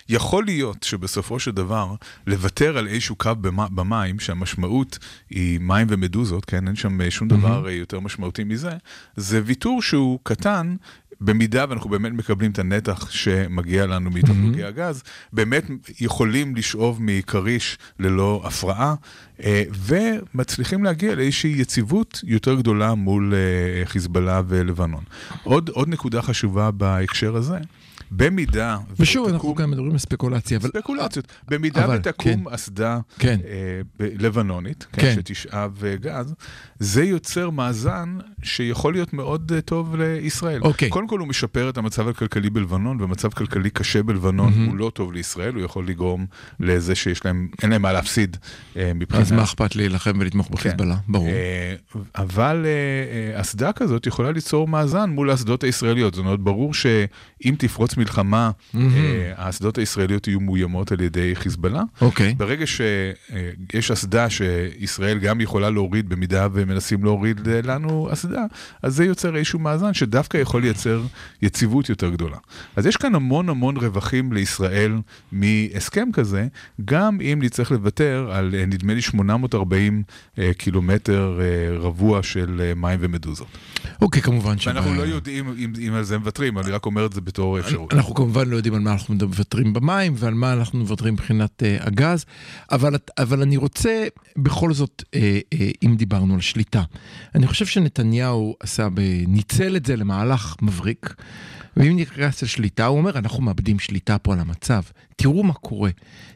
[0.09, 1.95] שיכול להיות שבסופו של דבר,
[2.27, 4.99] לוותר על איזשהו קו במ- במים, שהמשמעות
[5.31, 8.71] היא מים ומדוזות, כן, אין שם שום דבר אה, יותר משמעותי מזה,
[9.17, 10.77] זה ויתור שהוא קטן.
[11.21, 15.65] במידה ואנחנו באמת מקבלים את הנתח שמגיע לנו מתמלוגי הגז, באמת
[16.01, 18.95] יכולים לשאוב מכריש ללא הפרעה,
[19.43, 25.05] אה, ומצליחים להגיע לאיזושהי יציבות יותר גדולה מול אה, חיזבאללה ולבנון.
[25.43, 27.59] עוד, עוד נקודה חשובה בהקשר הזה,
[28.17, 28.79] במידה...
[28.99, 30.69] ושוב, אנחנו ותקום- גם מדברים על ספקולציה, אבל...
[30.69, 31.27] ספקולציות.
[31.49, 33.39] במידה אבל, ותקום אסדה כן.
[33.45, 33.81] אה,
[34.19, 35.03] לבנונית, כן.
[35.03, 36.35] כן, שתשאב אה, גז,
[36.79, 40.63] זה יוצר מאזן שיכול להיות מאוד אה, טוב לישראל.
[40.63, 40.89] אוקיי.
[40.91, 44.69] קודם כל הוא משפר את המצב הכלכלי בלבנון, ומצב כלכלי קשה בלבנון מהמם.
[44.69, 46.27] הוא לא טוב לישראל, הוא יכול לגרום
[46.61, 48.37] לזה שיש להם, אין להם מה להפסיד
[48.77, 49.23] אה, מבחינה...
[49.23, 50.97] אז מה אכפת להילחם ולתמוך בחיזבאללה?
[51.09, 51.29] ברור.
[51.29, 51.75] אה,
[52.17, 56.15] אבל אה, אסדה כזאת יכולה ליצור מאזן מול האסדות הישראליות.
[56.15, 58.51] זאת אומרת, ברור שאם תפרוץ מלחמה.
[58.75, 61.83] אה, האסדות הישראליות יהיו מאוימות על ידי חיזבאללה.
[62.01, 62.35] אוקיי.
[62.35, 68.45] ברגע שיש אסדה שישראל גם יכולה להוריד במידה ומנסים להוריד אה, לנו אסדה,
[68.83, 71.03] אז זה יוצר איזשהו מאזן שדווקא יכול לייצר
[71.43, 72.37] יציבות יותר גדולה.
[72.77, 74.99] אז יש כאן המון המון רווחים לישראל
[75.33, 76.47] מהסכם כזה,
[76.85, 80.03] גם אם נצטרך לוותר על אה, נדמה לי 840
[80.39, 83.47] אה, קילומטר אה, רבוע של אה, מים ומדוזות.
[84.03, 84.67] אוקיי, כמובן ש...
[84.67, 87.94] ואנחנו לא יודעים אם, אם על זה מוותרים, אני רק אומר את זה בתור אפשרות.
[87.95, 91.87] אנחנו כמובן לא יודעים על מה אנחנו מוותרים במים ועל מה אנחנו מוותרים מבחינת uh,
[91.87, 92.25] הגז,
[92.73, 94.07] אבל, אבל אני רוצה
[94.39, 95.17] בכל זאת, uh,
[95.55, 96.83] uh, אם דיברנו על שליטה,
[97.35, 98.89] אני חושב שנתניהו עשה.
[99.27, 101.15] ניצל את זה למהלך מבריק,
[101.77, 104.83] ואם נכנס לשליטה, הוא אומר, אנחנו מאבדים שליטה פה על המצב.
[105.17, 105.91] תראו מה קורה.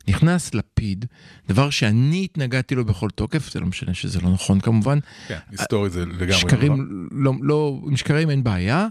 [0.09, 1.05] נכנס לפיד,
[1.49, 5.93] דבר שאני התנגדתי לו בכל תוקף, זה לא משנה שזה לא נכון כמובן, כן, היסטורית
[5.93, 6.51] זה לגמרי נכון.
[6.51, 8.87] שקרים, לא, לא, עם שקרים אין בעיה,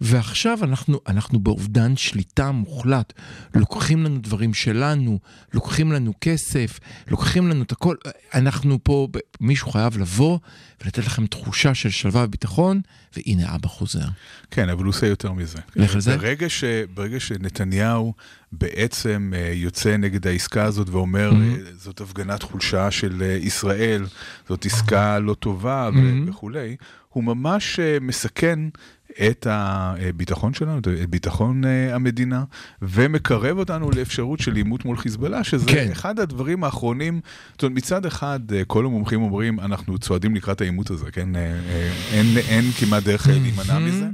[0.00, 3.12] ועכשיו אנחנו, אנחנו באובדן שליטה מוחלט.
[3.54, 5.18] לוקחים לנו דברים שלנו,
[5.54, 7.96] לוקחים לנו כסף, לוקחים לנו את הכל.
[8.34, 9.08] אנחנו פה,
[9.40, 10.38] מישהו חייב לבוא
[10.84, 12.80] ולתת לכם תחושה של שלווה וביטחון,
[13.16, 14.08] והנה אבא חוזר.
[14.50, 15.58] כן, אבל הוא עושה יותר מזה.
[15.76, 16.16] לך על זה?
[16.16, 18.14] ברגע, ש, ברגע שנתניהו
[18.52, 21.34] בעצם אה, יוצא נגד העסקה הזאת ואומר, Mhm.
[21.34, 24.04] אה, זאת הפגנת חולשה של אה, ישראל,
[24.48, 25.96] זאת עסקה לא טובה Mhm.
[25.98, 26.76] ו- וכולי,
[27.08, 28.58] הוא ממש מסכן
[29.28, 32.44] את הביטחון שלנו, את ביטחון המדינה,
[32.82, 35.88] ומקרב אותנו לאפשרות של עימות מול חיזבאללה, שזה כן.
[35.92, 37.20] אחד הדברים האחרונים,
[37.52, 41.36] זאת אומרת, מצד אחד, כל המומחים אומרים, אנחנו צועדים לקראת העימות הזה, כן?
[41.36, 41.60] אה,
[42.12, 43.78] אין, אין כמעט דרך להימנע.
[43.78, 44.06] מזה.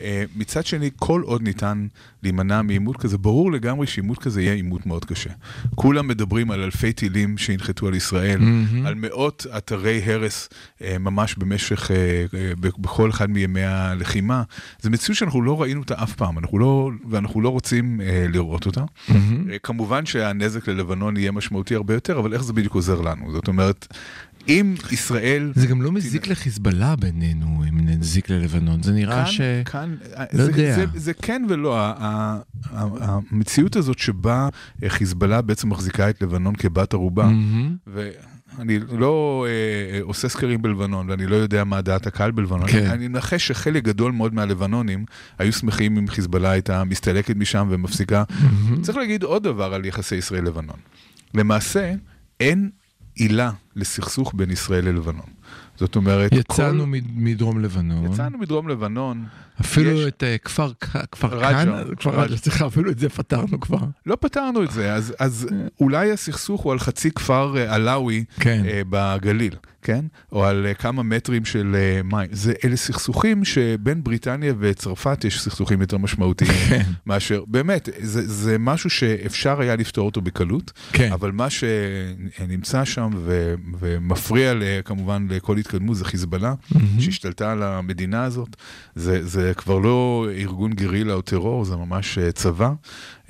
[0.00, 1.86] אה, מצד שני, כל עוד ניתן
[2.22, 5.30] להימנע מעימות כזה, ברור לגמרי שעימות כזה יהיה עימות מאוד קשה.
[5.74, 8.86] כולם מדברים על אלפי טילים שינחתו על ישראל, מהמם.
[8.86, 10.48] על מאות אתרי הרס
[10.82, 12.24] אה, ממש במשך, אה,
[12.58, 14.42] בכל אחד מימי הלחימה.
[14.82, 18.84] זו מציאות שאנחנו לא ראינו אותה אף פעם, אנחנו לא, ואנחנו לא רוצים לראות אותה.
[19.10, 19.14] אה,
[19.62, 23.32] כמובן שהנזק ללבנון יהיה משמעותי הרבה יותר, אבל איך זה בדיוק עוזר לנו?
[23.32, 23.86] זאת אומרת,
[24.48, 25.52] אם ישראל...
[25.54, 28.82] זה גם לא מזיק לחיזבאללה בינינו, אם נזיק ללבנון.
[28.82, 29.40] זה נראה כאן, ש...
[29.64, 29.96] כאן,
[30.32, 30.74] לא זה, יודע.
[30.74, 31.78] זה, זה כן ולא,
[33.00, 34.48] המציאות הזאת שבה
[34.82, 37.76] אה, חיזבאללה בעצם מחזיקה את לבנון כבת ערובה, מהמם.
[37.86, 42.78] ואני לא אה, עושה סקרים בלבנון, ואני לא יודע מה דעת הקהל בלבנון, כן.
[42.78, 45.04] אני, אני מנחש שחלק גדול מאוד מהלבנונים
[45.38, 48.24] היו שמחים אם חיזבאללה הייתה מסתלקת משם ומפסיקה.
[48.40, 48.82] מהמם.
[48.82, 50.76] צריך להגיד עוד דבר על יחסי ישראל-לבנון.
[51.34, 51.92] למעשה,
[52.40, 52.70] אין
[53.20, 55.26] עילה לסכסוך בין ישראל ללבנון.
[55.76, 56.90] זאת אומרת, יצאנו כל...
[57.14, 58.12] מדרום לבנון.
[58.12, 59.24] יצאנו מדרום לבנון,
[59.60, 61.28] אפילו יש- את אה, כפר ק- כפר.
[61.38, 61.82] רג'ה,
[62.36, 63.78] סליחה, אפילו את זה פתרנו כבר.
[64.06, 65.46] לא פתרנו את זה, אז, אז
[65.80, 68.62] אולי הסכסוך הוא על חצי כפר אה, עלאווי כן.
[68.66, 70.04] אה, בגליל, כן?
[70.32, 72.28] או על אה, כמה מטרים של אה, מים.
[72.32, 76.82] זה, אלה סכסוכים שבין בריטניה וצרפת יש סכסוכים יותר משמעותיים כן.
[77.06, 81.12] מאשר, באמת, זה, זה משהו שאפשר היה לפתור אותו בקלות, כן.
[81.12, 84.52] אבל מה שנמצא שם ו, ומפריע
[84.84, 86.54] כמובן לכל התקדמות זה חיזבאללה.
[86.98, 88.56] שהשתלטה על המדינה הזאת.
[88.94, 92.72] זה, זה כבר לא ארגון גרילה או טרור, זה ממש אה, צבא,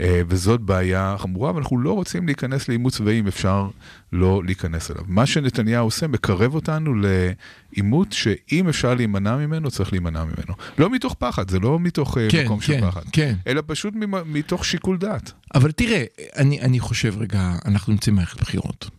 [0.01, 3.69] אה, וזאת בעיה חמורה, ואנחנו לא רוצים להיכנס לעימות צבאי אם אפשר
[4.13, 5.05] לא להיכנס אליו.
[5.07, 10.55] מה שנתניהו עושה מקרב אותנו לעימות שאם אפשר להימנע ממנו, צריך להימנע ממנו.
[10.79, 13.35] לא מתוך פחד, זה לא מתוך אה, כן, מקום כן, של פחד, כן.
[13.47, 13.95] אלא פשוט
[14.27, 15.33] מתוך שיקול דעת.
[15.55, 16.05] אבל תראה,
[16.37, 18.91] אני, אני חושב רגע, אנחנו נמצאים במערכת בחירות.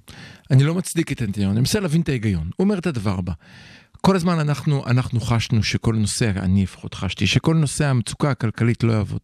[0.52, 2.50] אני לא מצדיק את נתניהו, אני מנסה להבין את ההיגיון.
[2.56, 3.34] הוא אומר את הדבר הבא.
[4.02, 8.94] כל הזמן אנחנו, אנחנו חשנו שכל נושא, אני לפחות חשתי, שכל נושא המצוקה הכלכלית לא
[8.94, 9.22] יעבוד.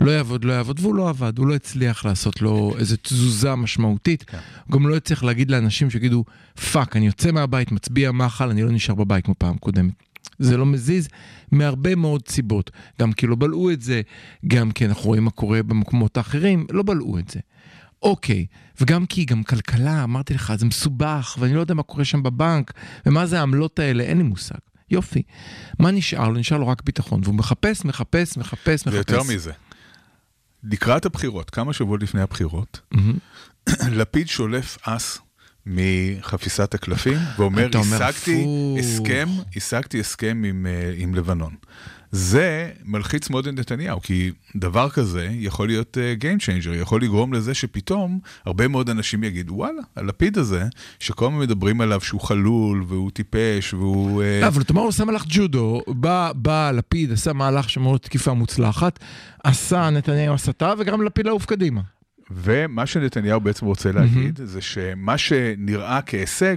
[0.00, 4.22] לא יעבוד, לא יעבוד, והוא לא עבד, הוא לא הצליח לעשות לו איזו תזוזה משמעותית.
[4.22, 4.38] כן.
[4.66, 6.24] הוא גם לא הצליח להגיד לאנשים שיגידו,
[6.72, 9.94] fuck, אני יוצא מהבית, מצביע מחל, אני לא נשאר בבית כמו פעם קודמת.
[10.38, 11.08] זה לא מזיז
[11.52, 12.70] מהרבה מאוד סיבות.
[13.00, 14.02] גם כי לא בלעו את זה,
[14.46, 17.40] גם כי אנחנו רואים מה קורה במקומות האחרים, לא בלעו את זה.
[18.02, 18.46] אוקיי,
[18.80, 22.72] וגם כי גם כלכלה, אמרתי לך, זה מסובך, ואני לא יודע מה קורה שם בבנק,
[23.06, 24.58] ומה זה העמלות האלה, אין לי מושג.
[24.90, 25.22] יופי.
[25.78, 26.38] מה נשאר לו?
[26.38, 28.86] נשאר לו רק ביטחון, והוא מחפש, מחפש, מחפש, מחפש.
[28.86, 29.52] ויותר מזה,
[30.62, 32.80] לקראת הבחירות, כמה שבועות לפני הבחירות.
[33.98, 35.18] לפיד שולף אס
[35.66, 41.54] מחפיסת הקלפים, ואומר, השגתי הפוך." הסכם, השגתי הסכם עם, אה, עם לבנון.
[42.12, 47.32] זה מלחיץ מאוד את נתניהו, כי דבר כזה יכול להיות uh, Game Changer, יכול לגרום
[47.32, 50.64] לזה שפתאום הרבה מאוד אנשים יגידו, וואלה, הלפיד הזה,
[51.00, 54.22] שכל הזמן מדברים עליו שהוא חלול והוא טיפש והוא...
[54.40, 58.32] לא, אבל אתה אומר, הוא עושה מהלך ג'ודו, בא, בא לפיד, עשה מהלך שמאוד תקיפה
[58.32, 58.98] מוצלחת,
[59.44, 61.80] עשה נתניהו הסתה, וגם לפיד לעוף קדימה.
[62.30, 66.56] ומה שנתניהו בעצם רוצה להגיד, זה שמה שנראה כהישג,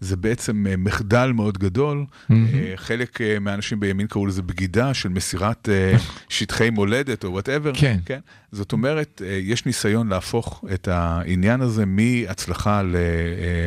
[0.00, 2.04] זה בעצם אה, מחדל מאוד גדול.
[2.30, 2.36] אה,
[2.76, 5.96] חלק אה, מהאנשים בימין קראו לזה בגידה של מסירת אה,
[6.28, 7.72] שטחי מולדת או וואטאבר.
[7.74, 7.98] כן.
[8.04, 8.18] כן.
[8.52, 12.96] זאת אומרת, יש ניסיון להפוך את העניין הזה מהצלחה ל...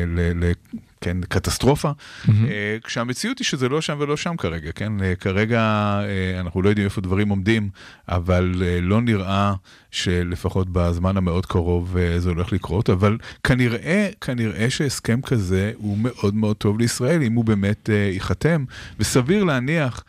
[0.06, 0.52] ל, ל
[1.00, 1.90] כן, קטסטרופה,
[2.28, 5.02] אה, כשהמציאות היא שזה לא שם ולא שם כרגע, כן?
[5.02, 5.60] אה, כרגע
[6.02, 7.68] אה, אנחנו לא יודעים איפה דברים עומדים,
[8.08, 9.54] אבל לא נראה
[9.90, 16.56] שלפחות בזמן המאוד קרוב זה הולך לקרות, אבל כנראה, כנראה שהסכם כזה הוא מאוד מאוד
[16.56, 18.64] טוב לישראל, אם הוא באמת ייחתם,
[18.98, 20.04] וסביר להניח...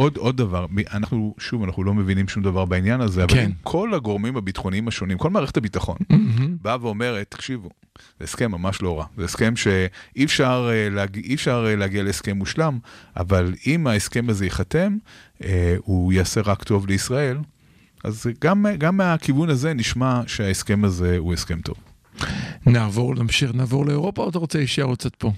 [0.00, 3.50] עוד, עוד דבר, אנחנו, שוב, אנחנו לא מבינים שום דבר בעניין הזה, אבל כן.
[3.62, 5.96] כל הגורמים הביטחוניים השונים, כל מערכת הביטחון,
[6.62, 7.68] באה ואומרת, תקשיבו,
[8.18, 11.32] זה הסכם ממש לא רע, זה הסכם שאי אפשר, אה, להג...
[11.32, 12.78] אפשר אה, להגיע להסכם מושלם,
[13.16, 14.96] אבל אם ההסכם הזה ייחתם,
[15.44, 17.38] אה, הוא יעשה רק טוב לישראל,
[18.04, 21.76] אז גם, גם מהכיוון הזה נשמע שההסכם הזה הוא הסכם טוב.
[22.66, 25.32] נעבור, נמשיך, נעבור לאירופה, או אתה רוצה להישאר עוד קצת פה?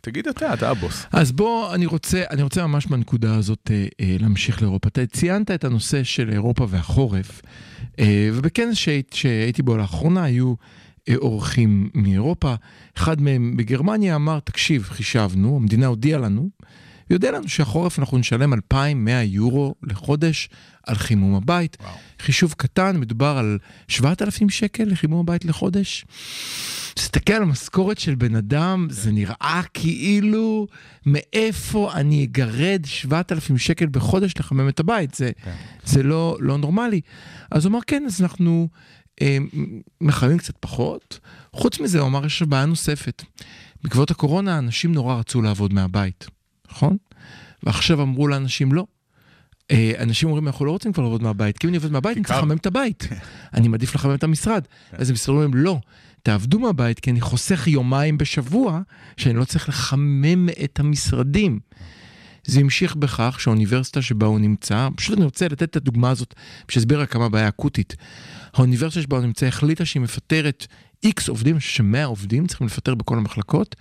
[0.00, 1.06] תגיד אתה, אתה הבוס.
[1.12, 4.88] אז בוא, אני רוצה, אני רוצה ממש בנקודה הזאת אה, אה, להמשיך לאירופה.
[4.88, 7.42] אתה ציינת את הנושא של אירופה והחורף,
[7.98, 10.54] אה, ובכנס שהיית, שהייתי בו לאחרונה היו
[11.08, 12.54] אה, אורחים מאירופה.
[12.96, 16.48] אחד מהם בגרמניה אמר, תקשיב, חישבנו, המדינה הודיעה לנו,
[17.10, 20.48] יודע לנו שהחורף אנחנו נשלם 2,100 יורו לחודש
[20.88, 21.76] על חימום הבית.
[21.80, 21.94] וואו.
[22.22, 26.04] חישוב קטן, מדובר על 7,000 שקל לחימום הבית לחודש.
[26.94, 30.66] תסתכל על המשכורת של בן אדם, זה נראה כאילו
[31.06, 35.30] מאיפה אני אגרד 7,000 שקל בחודש לחמם את הבית, זה,
[35.84, 37.00] זה לא, לא נורמלי.
[37.50, 38.68] אז הוא אמר, כן, אז אנחנו
[39.22, 39.38] אה,
[40.00, 41.20] מחממים קצת פחות.
[41.52, 43.22] חוץ מזה, הוא אמר, יש בעיה נוספת.
[43.82, 46.26] בעקבות הקורונה, אנשים נורא רצו לעבוד מהבית,
[46.70, 46.96] נכון?
[47.62, 48.86] ועכשיו אמרו לאנשים לא.
[49.70, 52.24] אה, אנשים אומרים, אנחנו לא רוצים כבר לעבוד מהבית, כי אם אני עובד מהבית, אני
[52.24, 52.38] צריך.
[52.38, 53.08] לחמם את הבית.
[53.54, 54.64] אני מעדיף לחמם את המשרד.
[54.92, 55.78] אז הם אומרים, לא,
[56.22, 58.80] תעבדו מהבית, כי אני חוסך יומיים בשבוע,
[59.16, 61.58] שאני לא צריך לחמם את המשרדים.
[62.44, 66.34] זה המשיך בכך שהאוניברסיטה שבה הוא נמצא, פשוט אני רוצה לתת את הדוגמה הזאת,
[66.68, 67.96] בשביל להסביר רק כמה בעיה אקוטית.
[68.54, 70.66] האוניברסיטה שבה הוא נמצא החליטה שהיא מפטרת
[71.04, 73.76] איקס עובדים, שמאה עובדים צריכים לפטר בכל המחלקות,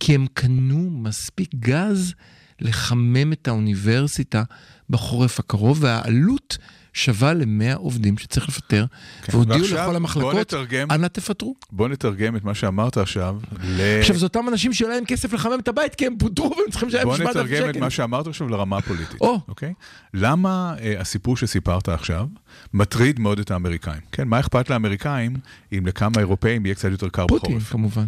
[0.00, 2.14] כי הם קנו מספיק גז
[2.60, 4.42] לחמם את האוניברסיטה
[4.90, 6.58] בחורף הקרוב, והעלות
[6.96, 8.84] שווה למאה עובדים שצריך לפטר,
[9.28, 10.90] והודיעו ועכשיו, לכל בוא המחלקות, נתרגם.
[10.90, 11.54] אנא תפטרו.
[11.72, 13.80] בוא נתרגם את מה שאמרת עכשיו ל...
[14.00, 16.88] עכשיו, זה אותם אנשים שאין להם כסף לחמם את הבית, כי הם פוטרו והם צריכים
[16.88, 17.80] לשלם בוא 7,000 נתרגם את שקל.
[17.80, 19.40] מה שאמרת עכשיו לרמה הפוליטית, או.
[19.48, 19.72] אוקיי?
[20.14, 22.26] למה אה, הסיפור שסיפרת עכשיו
[22.74, 24.00] מטריד מאוד את האמריקאים?
[24.12, 25.36] כן, מה אכפת לאמריקאים
[25.72, 27.72] אם לכמה אירופאים יהיה קצת יותר קר פוטין, בחורף?
[27.72, 28.06] כמובן.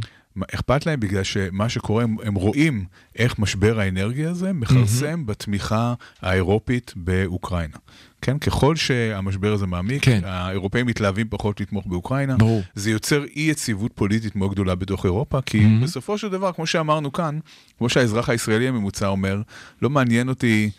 [0.54, 2.84] אכפת להם בגלל שמה שקורה, הם, הם רואים
[3.16, 7.76] איך משבר האנרגיה הזה מכרסם בתמיכה האירופית באוקראינה.
[8.22, 10.20] כן, ככל שהמשבר הזה מעמיק, כן.
[10.24, 12.36] האירופאים מתלהבים פחות לתמוך באוקראינה.
[12.36, 12.62] ברור.
[12.74, 15.84] זה יוצר אי יציבות פוליטית מאוד גדולה בתוך אירופה, כי Mhm.
[15.84, 17.38] בסופו של דבר, כמו שאמרנו כאן,
[17.78, 19.42] כמו שהאזרח הישראלי הממוצע אומר,
[19.82, 20.70] לא מעניין אותי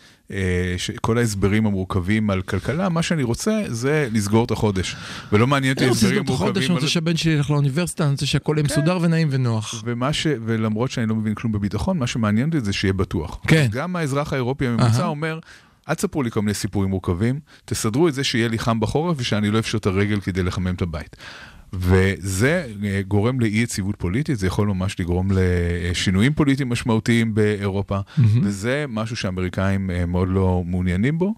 [1.00, 4.96] כל ההסברים המורכבים על כלכלה, מה שאני רוצה זה לסגור את החודש.
[5.32, 6.80] ולא מעניין אותי אני רוצה הסברים לסגור את החודש, מורכבים אני.
[6.80, 9.74] רוצה שהבן שלי ילך לאוניברסיטה, אני רוצה שהכל יהיה מסודר ונעים ונוח.
[10.12, 10.26] ש...
[10.44, 13.40] ולמרות שאני לא מבין כלום בביטחון, מה שמעניין אותי זה שיהיה בטוח.
[13.46, 13.66] כן.
[13.70, 15.06] גם האזרח האירופי הממוצע.
[15.06, 15.38] אומר,
[15.88, 19.50] אל תספרו לי כל מיני סיפורים מורכבים, תסדרו את זה שיהיה לי חם בחורף ושאני
[19.50, 21.16] לא אפשוט את הרגל כדי לחמם את הבית.
[21.72, 27.98] וזה אה, גורם לאי יציבות פוליטית, זה יכול ממש לגרום לשינויים פוליטיים משמעותיים באירופה,
[28.42, 31.34] וזה משהו שהאמריקאים אה, מאוד לא מעוניינים בו,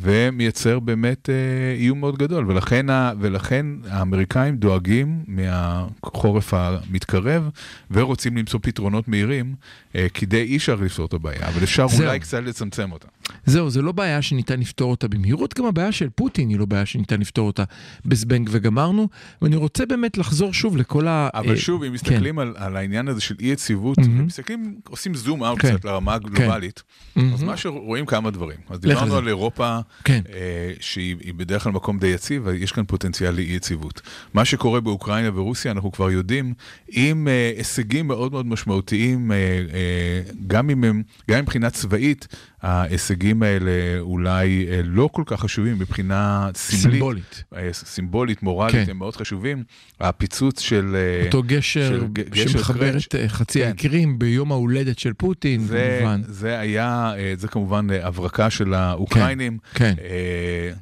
[0.00, 1.34] ומייצר באמת אה,
[1.78, 2.86] איום מאוד גדול, ולכן,
[3.20, 7.48] ולכן האמריקאים דואגים מהחורף המתקרב,
[7.90, 9.54] ורוצים למצוא פתרונות מהירים,
[9.96, 12.06] אה, כדי אי אפשר לפתור את הבעיה, אבל אפשר זהו.
[12.06, 13.06] אולי קצת לצמצם אותה.
[13.46, 16.86] זהו, זה לא בעיה שניתן לפתור אותה במהירות, גם הבעיה של פוטין היא לא בעיה
[16.86, 17.64] שניתן לפתור אותה
[18.04, 19.08] בזבנג וגמרנו,
[19.42, 21.28] ואני רוצה באמת לחזור שוב לכל ה...
[21.34, 21.94] אבל אה, שוב, אם כן.
[21.94, 24.26] מסתכלים על, על העניין הזה של אי יציבות, מהמם.
[24.26, 25.68] מסתכלים, עושים זום אאוט כן.
[25.68, 26.82] קצת לרמה הגלובלית,
[27.16, 27.46] אז מהמם.
[27.46, 28.58] מה שרואים כמה דברים.
[28.68, 29.28] אז על דיברנו.
[29.28, 30.22] על אירופה, כן.
[30.32, 34.00] אה, שהיא היא בדרך כלל מקום די יציב, ויש כאן פוטנציאל לאי יציבות.
[34.34, 36.54] מה שקורה באוקראינה ורוסיה, אנחנו כבר יודעים,
[36.88, 42.28] עם אה, הישגים מאוד מאוד משמעותיים, אה, אה, גם אם הם, גם מבחינה צבאית,
[42.62, 46.92] ההישגים האלה אולי אה, לא כל כך חשובים מבחינה סמלית.
[46.92, 47.44] סימבולית.
[47.56, 48.84] אה, סימבולית, מורלית, כן.
[48.90, 49.64] הם מאוד חשובים.
[50.00, 50.96] הפיצוץ של...
[50.96, 52.96] אה, אותו גשר של גשר שמחבר.
[52.96, 53.66] את חצי כן.
[53.66, 56.20] האי קרים ביום ההולדת של פוטין, זה, כמובן.
[56.28, 59.58] זה היה, זה כמובן הברקה של האוקראינים.
[59.74, 59.94] כן.
[60.04, 60.72] אה,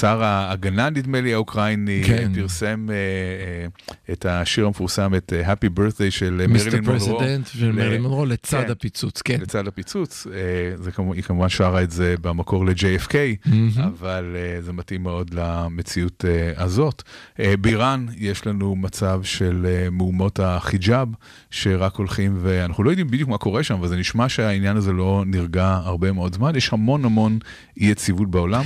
[0.00, 2.30] שר ההגנה, נדמה לי, האוקראיני, כן.
[2.30, 3.66] אה, פרסם אה, אה,
[4.12, 7.18] את השיר המפורסם, את אה, Happy Birthday של אה, Mister מרילין מונרו.
[7.18, 8.70] President של ל- מרילין מונרו לצד כן.
[8.70, 9.40] הפיצוץ, כן.
[9.40, 10.40] לצד הפיצוץ, אה,
[10.76, 13.14] זה היא כמובן שרה את זה במקור ל-JFK,
[13.46, 13.70] מהמם.
[13.78, 17.02] אבל אה, זה מתאים מאוד למציאות אה, הזאת.
[17.40, 21.08] אה, באיראן יש לנו מצב של אה, מהומות החיג'אב,
[21.50, 25.22] שרק הולכים, ואנחנו לא יודעים בדיוק מה קורה שם, אבל זה נשמע שהעניין הזה לא
[25.26, 26.56] נרגע הרבה מאוד זמן.
[26.56, 27.38] יש המון המון
[27.80, 28.64] אי יציבות בעולם.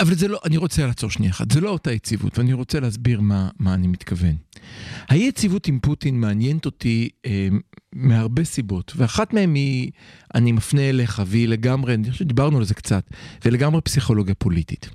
[0.00, 3.20] אבל זה לא, אני רוצה לעצור שנייה אחת, זה לא אותה יציבות, ואני רוצה להסביר
[3.20, 4.36] מה, מה אני מתכוון.
[5.08, 7.48] האי-יציבות עם פוטין מעניינת אותי אה,
[7.92, 9.90] מהרבה סיבות, ואחת מהן היא,
[10.34, 13.10] אני מפנה אליך, והיא לגמרי, אני חושב שדיברנו על זה קצת,
[13.44, 14.88] ולגמרי פסיכולוגיה פוליטית.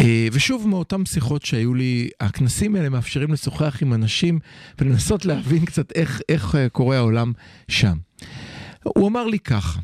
[0.00, 4.38] אה, ושוב, מאותן שיחות שהיו לי, הכנסים האלה מאפשרים לשוחח עם אנשים
[4.78, 7.32] ולנסות להבין קצת איך, איך אה, קורה העולם
[7.68, 7.96] שם.
[8.84, 9.80] הוא אמר לי ככה,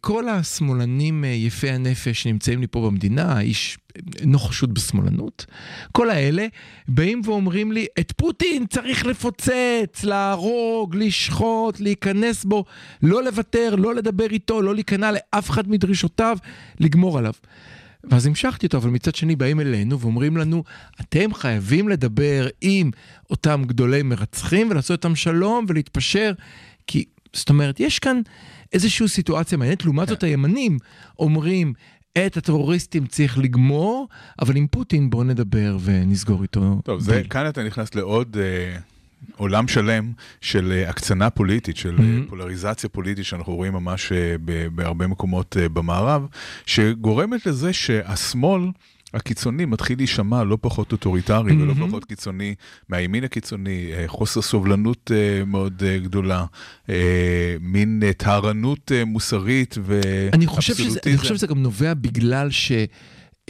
[0.00, 3.78] כל השמאלנים אה, יפי הנפש שנמצאים לי פה במדינה, האיש
[4.20, 5.46] אינו חשוד בשמאלנות,
[5.92, 6.46] כל האלה
[6.88, 12.64] באים ואומרים לי, את פוטין צריך לפוצץ, להרוג, לשחוט, להיכנס בו,
[13.02, 16.38] לא לוותר, לא לדבר איתו, לא להיכנע לאף אחד מדרישותיו,
[16.80, 17.32] לגמור עליו.
[18.10, 20.64] ואז המשכתי אותו, אבל מצד שני באים אלינו ואומרים לנו,
[21.00, 22.90] אתם חייבים לדבר עם
[23.30, 26.32] אותם גדולי מרצחים ולעשות איתם שלום ולהתפשר,
[26.86, 28.20] כי, זאת אומרת, יש כאן
[28.72, 30.78] איזושהי סיטואציה מעניינת, לעומת זאת הימנים
[31.18, 31.72] אומרים,
[32.26, 34.08] את הטרוריסטים צריך לגמור,
[34.40, 36.80] אבל עם פוטין בואו נדבר ונסגור איתו.
[36.84, 37.22] טוב, זה.
[37.30, 38.78] כאן אתה נכנס לעוד אה,
[39.36, 42.28] עולם שלם של אה, הקצנה פוליטית, של Mhm.
[42.28, 44.12] פולריזציה פוליטית שאנחנו רואים ממש
[44.74, 46.26] בהרבה מקומות במערב,
[46.66, 48.62] שגורמת לזה שהשמאל...
[49.16, 51.86] הקיצוני מתחיל להישמע לא פחות אוטוריטרי ולא Mhm.
[51.86, 52.54] פחות קיצוני
[52.88, 56.44] מהימין הקיצוני, אה, חוסר סובלנות אה, מאוד אה, גדולה,
[57.60, 59.78] מין טהרנות מוסרית
[60.60, 61.16] שזה, אני.
[61.18, 62.50] חושב שזה גם נובע בגלל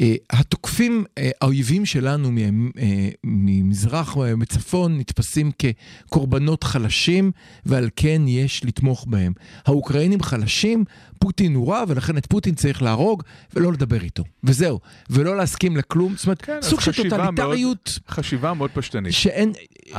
[0.00, 1.04] שהתוקפים,
[1.40, 2.30] האויבים שלנו
[2.78, 7.32] אה, ממזרח, אה, מצפון, נתפסים כקורבנות חלשים,
[7.66, 9.32] ועל כן יש לתמוך בהם.
[9.66, 10.84] האוקראינים חלשים,
[11.18, 13.22] פוטין הוא רע, ולכן את פוטין צריך להרוג
[13.54, 14.24] ולא לדבר איתו.
[14.44, 14.80] וזהו.
[15.10, 16.16] ולא להסכים לכלום.
[16.16, 19.12] זאת אומרת, כן, סוג של טוטליטריות חשיבה מאוד פשטנית.
[19.12, 19.52] שאין...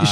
[0.04, 0.10] ש...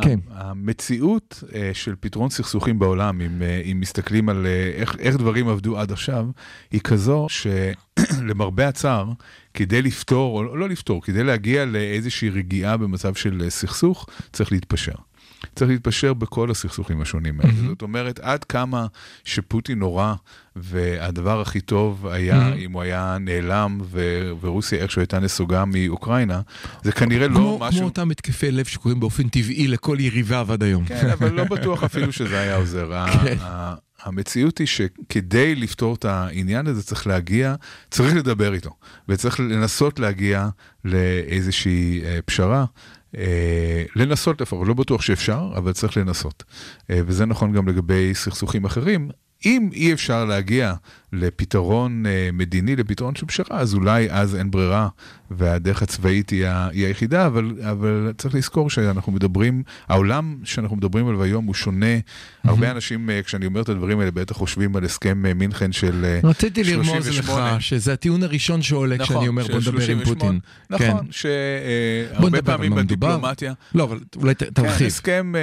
[0.00, 0.18] כן.
[0.30, 5.48] המציאות אה, של פתרון סכסוכים בעולם, אם, אה, אם מסתכלים על אה, איך, איך דברים
[5.48, 6.26] עבדו עד עכשיו,
[6.70, 9.12] היא כזו שלמרבה הצער,
[9.54, 14.94] כדי לפתור, או לא לפתור, כדי להגיע לאיזושהי רגיעה במצב של סכסוך, צריך להתפשר.
[15.54, 17.52] צריך להתפשר בכל הסכסוכים השונים האלה.
[17.52, 17.68] מהמם.
[17.68, 18.86] זאת אומרת, עד כמה
[19.24, 20.14] שפוטין נורא,
[20.56, 22.56] והדבר הכי טוב היה מהמם.
[22.58, 26.40] אם הוא היה נעלם, ו- ורוסיה איכשהו הייתה נסוגה מאוקראינה,
[26.82, 27.78] זה כנראה לא כמו, משהו...
[27.80, 30.84] כמו אותם התקפי לב שקורים באופן טבעי לכל יריביו עד היום.
[30.84, 33.06] כן, אבל לא בטוח אפילו שזה היה עוזר.
[33.22, 33.36] כן.
[34.02, 37.54] המציאות היא שכדי לפתור את העניין הזה צריך להגיע,
[37.90, 38.70] צריך לדבר איתו,
[39.08, 40.48] וצריך לנסות להגיע
[40.84, 42.64] לאיזושהי אה, פשרה.
[43.18, 46.44] אה, לנסות לפחות, לא בטוח שאפשר, אבל צריך לנסות.
[46.90, 49.10] אה, וזה נכון גם לגבי סכסוכים אחרים.
[49.46, 50.74] אם אי אפשר להגיע
[51.12, 54.88] לפתרון אה, מדיני, לפתרון של פשרה, אז אולי אז אין ברירה,
[55.30, 61.08] והדרך הצבאית היא, ה- היא היחידה, אבל, אבל צריך לזכור שאנחנו מדברים, העולם שאנחנו מדברים
[61.08, 61.86] עליו היום הוא שונה.
[62.44, 66.04] הרבה אנשים, אה, כשאני אומר את הדברים האלה, בטח חושבים על הסכם אה, מינכן של
[66.04, 67.60] אה, רציתי לרמוז לך 38.
[67.60, 70.14] שזה הטיעון הראשון שעולה נכון, כשאני אומר בוא נדבר עם 38.
[70.14, 70.38] פוטין.
[70.70, 71.12] נכון, כן.
[71.12, 73.08] שהרבה פעמים מדובר.
[73.16, 74.86] בדיפלומטיה, לא, אבל אולי ת- כן, תרחיב.
[74.86, 75.40] הסכם אה,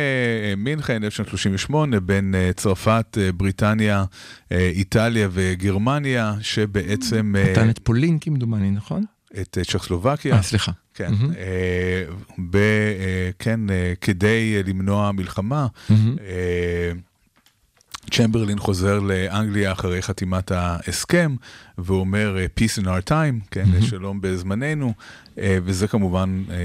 [0.49, 4.03] אה, מינכן 1938 בין צרפת, בריטניה,
[4.51, 5.28] איטליה
[5.60, 7.36] וגרמניה, שבעצם...
[7.38, 9.03] אה, נתן את פולין כמדומני, נכון?
[9.41, 10.36] את אה, צ'כוסלובקיה.
[10.36, 10.72] אה, סליחה.
[10.93, 11.34] כן, מהמם.
[11.34, 12.03] אה,
[12.49, 16.16] ב, אה, כן, אה, כדי אה, למנוע מלחמה, מהמם.
[16.20, 16.91] אה,
[18.12, 21.36] צ'מברלין חוזר לאנגליה אחרי חתימת ההסכם,
[21.78, 23.82] והוא אומר אה, Peace in our time, כן, מהמם.
[23.82, 24.93] שלום בזמננו,
[25.39, 26.55] אה, וזה כמובן אה,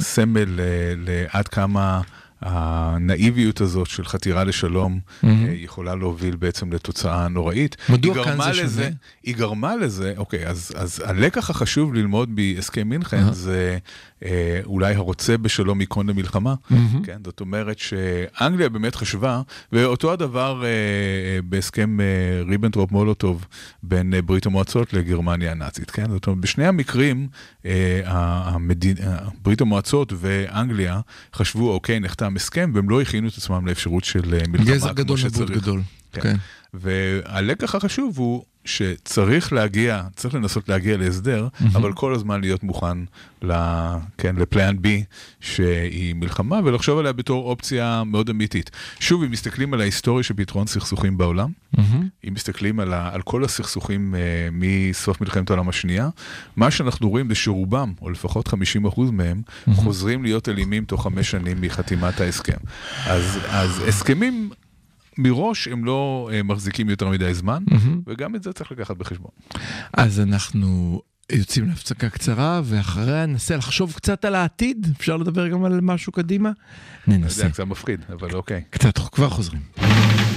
[0.00, 0.64] סמל אה,
[0.96, 2.00] לעד כמה
[2.40, 5.00] הנאיביות הזאת של חתירה לשלום.
[5.24, 7.76] אה, יכולה להוביל בעצם לתוצאה נוראית.
[7.88, 8.94] מדוע כאן זה לזה, שונה?
[9.22, 13.32] היא גרמה לזה, אוקיי, אז, אז הלקח החשוב ללמוד בהסכם מינכן אהה.
[13.32, 13.78] זה
[14.24, 16.54] אה, אולי הרוצה בשלום ייכון למלחמה.
[16.70, 17.02] מהמם.
[17.02, 22.06] כן, זאת אומרת שאנגליה באמת חשבה, ואותו הדבר אה, אה, בהסכם אה,
[22.48, 23.46] ריבנטרופ מולוטוב
[23.82, 26.10] בין אה, ברית המועצות לגרמניה הנאצית, כן?
[26.10, 27.28] זאת אומרת, בשני המקרים,
[27.66, 31.00] אה, המדין, אה, ברית המועצות ואנגליה
[31.34, 34.94] חשבו, אוקיי, נחתם הסכם, והם לא הכינו את עצמם לאפשרות של אה, מלחמה גזר כמו
[34.94, 35.50] גדול נבוט שצריך.
[35.62, 35.82] גדול.
[36.12, 36.20] כן.
[36.20, 36.36] כן.
[36.74, 42.98] והלקח החשוב הוא שצריך להגיע, צריך לנסות להגיע להסדר, אבל כל הזמן להיות מוכן
[43.42, 43.52] ל,
[44.18, 44.86] כן, לפלן B,
[45.40, 48.70] שהיא מלחמה, ולחשוב עליה בתור אופציה מאוד אמיתית.
[49.00, 51.50] שוב, אם מסתכלים על ההיסטוריה של פתרון סכסוכים בעולם,
[52.28, 56.08] אם מסתכלים על, ה, על כל הסכסוכים אה, מסוף מלחמת העולם השנייה,
[56.56, 58.52] מה שאנחנו רואים זה שרובם, או לפחות 50%
[59.12, 59.42] מהם,
[59.74, 62.58] חוזרים להיות אלימים תוך חמש שנים מחתימת ההסכם.
[63.06, 64.50] אז, אז הסכמים...
[65.22, 67.62] מראש הם לא אה, מחזיקים יותר מדי זמן,
[68.06, 69.30] וגם את זה צריך לקחת בחשבון.
[69.92, 71.00] אז אנחנו
[71.32, 74.86] יוצאים להפסקה קצרה, ואחריה ננסה לחשוב קצת על העתיד.
[74.98, 76.50] אפשר לדבר גם על משהו קדימה?
[77.06, 77.40] ננסה.
[77.40, 78.62] יודע, קצת מפחיד, אבל אוקיי.
[78.70, 79.62] קצת, כבר חוזרים.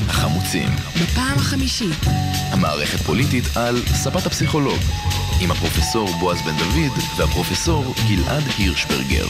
[0.08, 0.70] החמוצים,
[1.04, 1.98] בפעם החמישית,
[2.52, 4.80] המערכת פוליטית על ספת הפסיכולוג,
[5.42, 9.26] עם הפרופסור בועז בן דוד והפרופסור גלעד הירשברגר.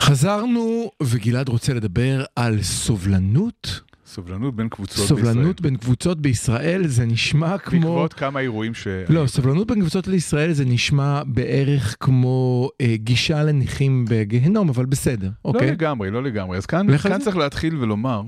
[0.00, 3.80] חזרנו, וגלעד רוצה לדבר על סובלנות.
[4.10, 7.80] סובלנות בין קבוצות סובלנות בין קבוצות בישראל, זה נשמע כמו...
[7.80, 8.86] בעקבות כמה אירועים ש...
[9.08, 15.26] לא, סובלנות בין קבוצות לישראל זה נשמע בערך כמו אה, גישה לנכים בגיהנום, אבל בסדר,
[15.26, 15.70] לא אוקיי?
[15.70, 16.58] לגמרי, לא לגמרי.
[16.58, 17.18] אז כאן, כאן.
[17.20, 18.22] צריך להתחיל ולומר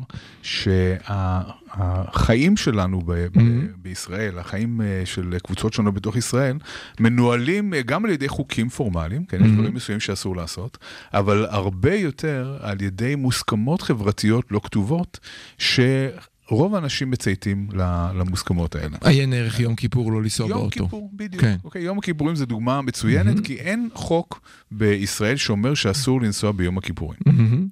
[1.77, 3.41] שהחיים שלנו ב- ב- Mm-hmm.
[3.77, 6.57] בישראל, החיים אה, של קבוצות שונות בתוך ישראל,
[7.01, 9.55] מנוהלים אה, גם על ידי חוקים פורמליים, כן, יש Mm-hmm.
[9.55, 10.79] דברים מסוימים שאסור לעשות,
[11.15, 15.19] אבל הרבה יותר על ידי מוסכמות חברתיות לא כתובות,
[15.59, 17.69] שרוב האנשים מצייתים
[18.15, 18.97] למוסכמות האלה.
[19.05, 20.85] עיין ערך יום כיפור לא לנסוע יום באוטו.
[20.85, 21.43] כיפור, בדיוק.
[21.43, 21.57] כן.
[21.65, 27.19] אוקיי, יום הכיפורים זה דוגמה מצוינת, כי אין חוק בישראל שאומר שאסור לנסוע ביום הכיפורים.
[27.27, 27.69] מהמם,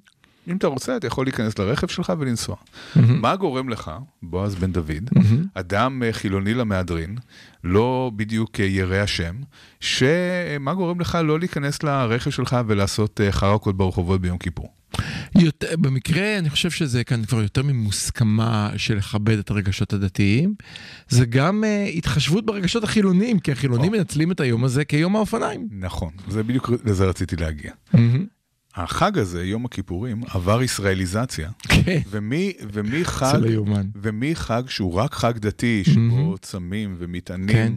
[0.47, 2.55] אם אתה רוצה, אתה יכול להיכנס לרכב שלך ולנסוע.
[2.95, 3.91] מהמם, מה גורם לך,
[4.23, 5.45] בועז בן דוד, מהמם.
[5.53, 7.17] אדם אה, חילוני למהדרין,
[7.63, 9.35] לא בדיוק אה, ירא השם,
[9.79, 14.73] שמה גורם לך לא להיכנס לרכב שלך ולעשות אה, חרקות ברחובות ביום כיפור?
[15.39, 20.55] יותר, במקרה, אני חושב שזה כאן כבר יותר ממוסכמה של לכבד את הרגשות הדתיים.
[21.09, 23.97] זה גם uh, התחשבות ברגשות החילוניים, כי החילונים או.
[23.97, 25.67] מנצלים את היום הזה כיום האופניים.
[25.71, 27.71] נכון, זה בדיוק לזה רציתי להגיע.
[27.93, 28.25] מהמם.
[28.75, 33.87] החג הזה, יום הכיפורים, עבר ישראליזציה, כן, ומי, ומי זה חג, לא יאומן.
[33.95, 37.73] ומי חג שהוא רק חג דתי, שבו צמים ומטענים, כן.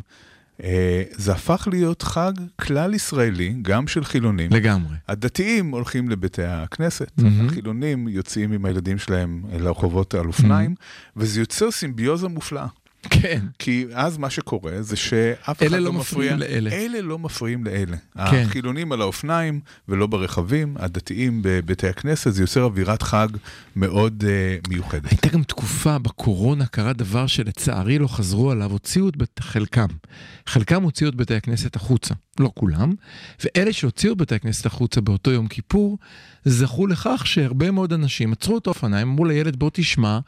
[0.62, 4.50] אה, זה הפך להיות חג כלל ישראלי, גם של חילונים.
[4.52, 4.96] לגמרי.
[5.08, 7.12] הדתיים הולכים לבתי הכנסת.
[7.46, 10.74] החילונים יוצאים עם הילדים שלהם לרחובות על אופניים,
[11.16, 12.66] וזה יוצר סימביוזה מופלאה.
[13.10, 13.40] כן.
[13.58, 16.36] כי אז מה שקורה זה שאף אחד לא לא מפריע.
[16.36, 16.70] לאלה.
[16.70, 17.96] אלה לא מפריעים לאלה.
[18.30, 18.44] כן.
[18.46, 23.28] החילונים על האופניים ולא ברכבים, הדתיים בבתי הכנסת, זה יוצר אווירת חג
[23.76, 25.10] מאוד uh, מיוחדת.
[25.10, 29.86] הייתה גם תקופה בקורונה, קרה דבר שלצערי לא חזרו עליו, הוציאו את בית, חלקם.
[30.46, 32.94] חלקם הוציאו את בתי הכנסת החוצה, לא כולם,
[33.44, 35.98] ואלה שהוציאו את בתי הכנסת החוצה באותו יום כיפור,
[36.44, 40.18] זכו לכך שהרבה מאוד אנשים עצרו את האופניים, אמרו לילד בוא תשמע,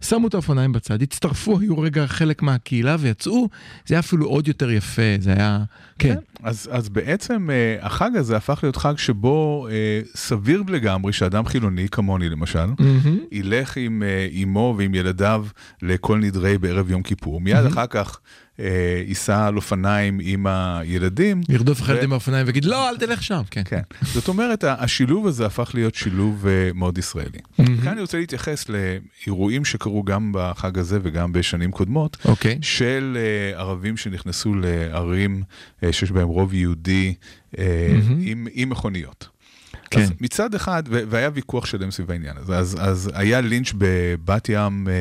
[0.00, 3.48] שמו את האופניים בצד, הצטרפו, היו רגע חלק מהקהילה ויצאו,
[3.86, 5.58] זה היה אפילו עוד יותר יפה, זה היה,
[5.98, 6.16] כן.
[6.42, 11.88] אז, אז בעצם uh, החג הזה הפך להיות חג שבו uh, סביר לגמרי שאדם חילוני,
[11.88, 13.18] כמוני למשל, מהמם.
[13.32, 15.46] ילך עם uh, אמו ועם ילדיו
[15.82, 17.40] לכל נדרי בערב יום כיפור.
[17.40, 18.20] מיד אחר כך
[19.06, 21.40] ייסע על אופניים עם הילדים.
[21.48, 23.62] ירדוף אחרי ילדים באופניים ויגיד לא, אל תלך שם, כן.
[23.64, 23.80] כן.
[24.02, 27.38] זאת אומרת, השילוב הזה הפך להיות שילוב uh, מאוד ישראלי.
[27.56, 32.58] כאן אני רוצה להתייחס לאירועים שקרו גם בחג הזה וגם בשנים קודמות, אוקיי.
[32.62, 33.18] של
[33.54, 35.42] uh, ערבים שנכנסו לערים
[35.90, 37.14] שיש בהם רוב יהודי
[38.20, 39.28] עם, עם מכוניות.
[39.90, 40.00] כן.
[40.00, 44.88] אז מצד אחד, והיה ויכוח שלם סביב העניין הזה, אז, אז היה לינץ' בבת ים
[44.88, 44.92] אה,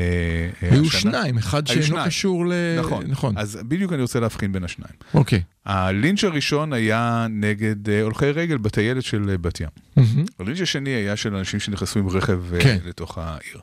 [0.63, 0.99] אה, היו השנה.
[1.01, 2.07] שניים, אחד היו שאינו שניים.
[2.07, 2.53] קשור ל...
[2.79, 3.37] נכון, נכון.
[3.37, 4.93] אז בדיוק אני רוצה להבחין בין השניים.
[5.13, 5.41] אוקיי.
[5.65, 9.67] הלינץ' הראשון היה נגד אה, הולכי רגל, בתי ילד של בת ים.
[9.95, 10.25] מהמם.
[10.39, 12.77] הלינץ' השני היה של אנשים שנכנסו עם רכב כן.
[12.85, 13.59] לתוך העיר.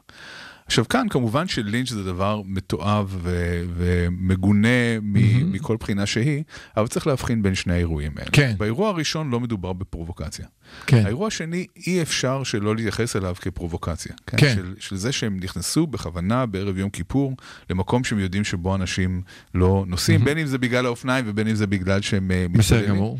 [0.67, 4.69] עכשיו כאן כמובן שלינץ' זה דבר מתועב ו- ומגונה
[5.03, 6.43] מ- מכל בחינה שהיא,
[6.77, 8.31] אבל צריך להבחין בין שני האירועים האלה.
[8.33, 8.55] כן.
[8.59, 10.47] באירוע הראשון לא מדובר בפרובוקציה.
[10.87, 11.03] כן.
[11.05, 14.13] האירוע השני, אי אפשר שלא להתייחס אליו כפרובוקציה.
[14.27, 14.37] כן.
[14.37, 14.55] כן.
[14.57, 17.37] של, של זה שהם נכנסו בכוונה בערב יום כיפור
[17.71, 19.23] למקום שהם יודעים שבו אנשים
[19.55, 22.89] לא נוסעים, בין אם זה בגלל האופניים ובין אם זה בגלל שהם אה, בסדר.
[22.89, 23.19] גמור.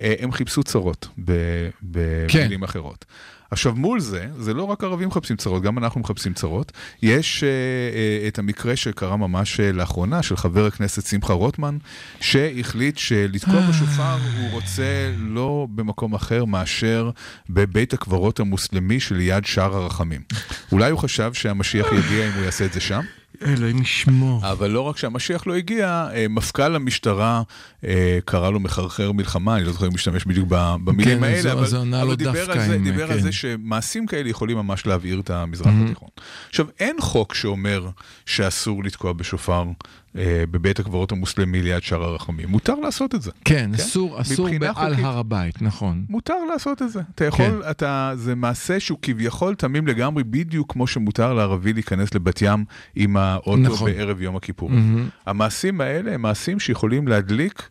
[0.00, 2.64] אה, הם חיפשו צרות, ב- במילים כן.
[2.64, 3.04] אחרות.
[3.52, 6.72] עכשיו מול זה, זה לא רק ערבים מחפשים צרות, גם אנחנו מחפשים צרות.
[7.02, 11.78] יש uh, uh, את המקרה שקרה ממש uh, לאחרונה, של חבר הכנסת שמחה רוטמן,
[12.20, 17.10] שהחליט שלתקוע בשופר הוא רוצה לא במקום אחר מאשר
[17.50, 20.20] בבית הקברות המוסלמי שליד שער הרחמים.
[20.72, 23.02] אולי הוא חשב שהמשיח יגיע אם הוא יעשה את זה שם?
[23.46, 24.50] אלוהים ישמור.
[24.50, 27.42] אבל לא רק שהמשיח לא הגיע, אה, מפכ"ל המשטרה
[27.84, 30.48] אה, קרא לו מחרחר מלחמה, אני לא זוכר אם משתמש בדיוק
[30.84, 33.22] במילים כן, האלה, הוא- אבל, ענה אבל לו דיבר, על זה, עם, דיבר על כן.
[33.22, 36.08] זה שמעשים כאלה יכולים ממש להבעיר את המזרח התיכון.
[36.48, 37.88] עכשיו, אין חוק שאומר
[38.26, 39.64] שאסור לתקוע בשופר
[40.14, 42.48] בבית הקברות המוסלמי ליד שער הרחמים.
[42.48, 43.30] מותר לעשות את זה.
[43.44, 43.74] כן, כן?
[43.74, 45.04] אסור, אסור בעל חוקית.
[45.04, 46.04] הר הבית, נכון.
[46.08, 47.00] מותר לעשות את זה.
[47.14, 47.70] אתה יכול, כן.
[47.70, 52.64] אתה, זה מעשה שהוא כביכול תמים לגמרי, בדיוק כמו שמותר לערבי להיכנס לבת ים
[52.96, 53.90] עם האוטו נכון.
[53.90, 54.78] בערב יום הכיפורים.
[54.78, 55.08] מהמם.
[55.26, 57.66] המעשים האלה הם מעשים שיכולים להדליק אה,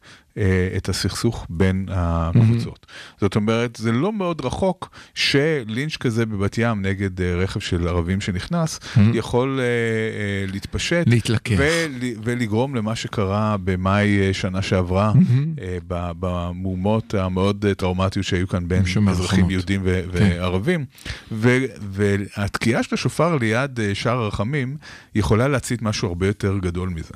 [0.78, 2.86] את הסכסוך בין הקבוצות.
[3.22, 8.22] זאת אומרת, זה לא מאוד רחוק שלינץ' כזה בבת ים נגד אה, רכב של ערבים
[8.22, 8.80] שנכנס,
[9.14, 11.04] יכול אה, אה, להתפשט.
[11.08, 11.56] להתלקח.
[11.58, 11.92] ול,
[12.24, 15.14] ולגרום למה שקרה במאי אה, שנה שעברה,
[15.62, 19.50] אה, ב- במהומות המאוד אה, טראומטיות שהיו כאן בין אזרחים.
[19.50, 20.86] יהודים ו- וערבים.
[21.32, 21.58] ו-
[21.92, 24.78] והתקיעה של השופר ליד אה, שער הרחמים
[25.16, 27.14] יכולה להצית משהו הרבה יותר גדול מזה.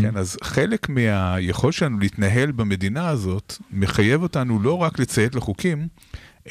[0.00, 5.88] כן, אז חלק מהיכולת שלנו להתנהל במדינה הזאת מחייב אותנו לא רק לציית לחוקים,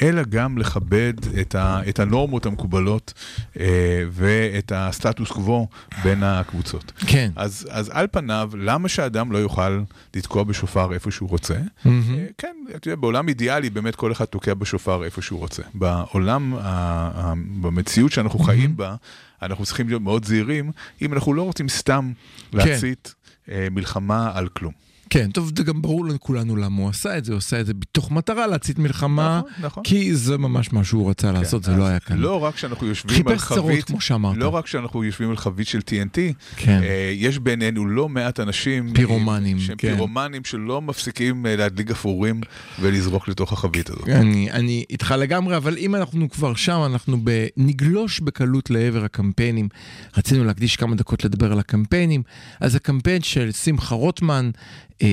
[0.02, 3.14] אלא גם לכבד את, ה, את הנורמות המקובלות
[3.60, 3.66] אה,
[4.12, 5.68] ואת הסטטוס קוו
[6.04, 6.92] בין הקבוצות.
[7.08, 7.32] כן.
[7.36, 9.82] אז, אז על פניו, למה שאדם לא יוכל
[10.16, 11.56] לתקוע בשופר איפה שהוא רוצה?
[11.86, 12.16] מהמם.
[12.18, 15.64] אה, כן, אתה יודע, בעולם אידיאלי באמת כל אחד תוקע בשופר איפה שהוא רוצה.
[15.74, 18.96] בעולם, ה- ה- במציאות שאנחנו חיים בה,
[19.42, 20.72] אנחנו צריכים להיות מאוד זהירים,
[21.02, 22.12] אם אנחנו לא רוצים סתם
[22.54, 23.14] להצית
[23.52, 24.87] אה, מלחמה על כלום.
[25.10, 27.74] כן, טוב, זה גם ברור לכולנו למה הוא עשה את זה, הוא עשה את זה
[27.74, 29.84] מתוך מטרה להצית מלחמה, נכון, נכון.
[29.84, 32.18] כי זה ממש מה שהוא רצה לעשות, זה לא היה כאן.
[32.18, 34.38] לא רק שאנחנו יושבים על חיפש צרות, חבית, כמו שאמרת.
[34.38, 36.18] לא רק שאנחנו יושבים על חבית של TNT,
[36.56, 36.84] כן.
[36.84, 39.94] אה, יש בינינו לא מעט אנשים, פירומנים, שהם כן.
[39.94, 42.42] פירומנים שלא מפסיקים אה, להדליק גפרורים
[42.80, 44.10] ולזרוק לתוך החבית הזאת.
[44.10, 47.48] אני, אני איתך לגמרי, אבל אם אנחנו כבר שם, אנחנו ב...
[47.58, 49.70] נגלוש בקלות לעבר הקמפיינים.
[50.18, 52.24] רצינו להקדיש כמה דקות לדבר על הקמפיינים.
[52.60, 54.50] אז הקמפיין של שמחה רוטמן,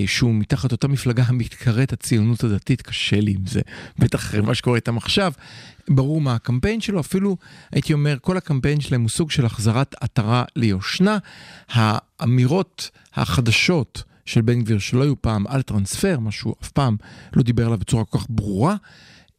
[0.06, 3.60] שהוא מתחת אותה מפלגה המתקראת הציונות הדתית, קשה לי עם זה,
[3.98, 5.32] בטח אחרי מה שקורה איתם עכשיו.
[5.88, 7.36] ברור מה הקמפיין שלו, אפילו
[7.72, 11.18] הייתי אומר, כל הקמפיין שלהם הוא סוג של החזרת עטרה ליושנה.
[11.68, 16.96] האמירות החדשות של בן גביר שלא היו פעם על טרנספר, מה שהוא אף פעם
[17.36, 18.76] לא דיבר עליו בצורה כל כך ברורה.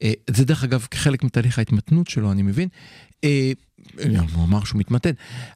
[0.03, 2.69] אה, זה דרך אגב כחלק מתהליך ההתמתנות שלו, אני מבין.
[3.99, 5.11] אה, הוא אמר שהוא מתמתן.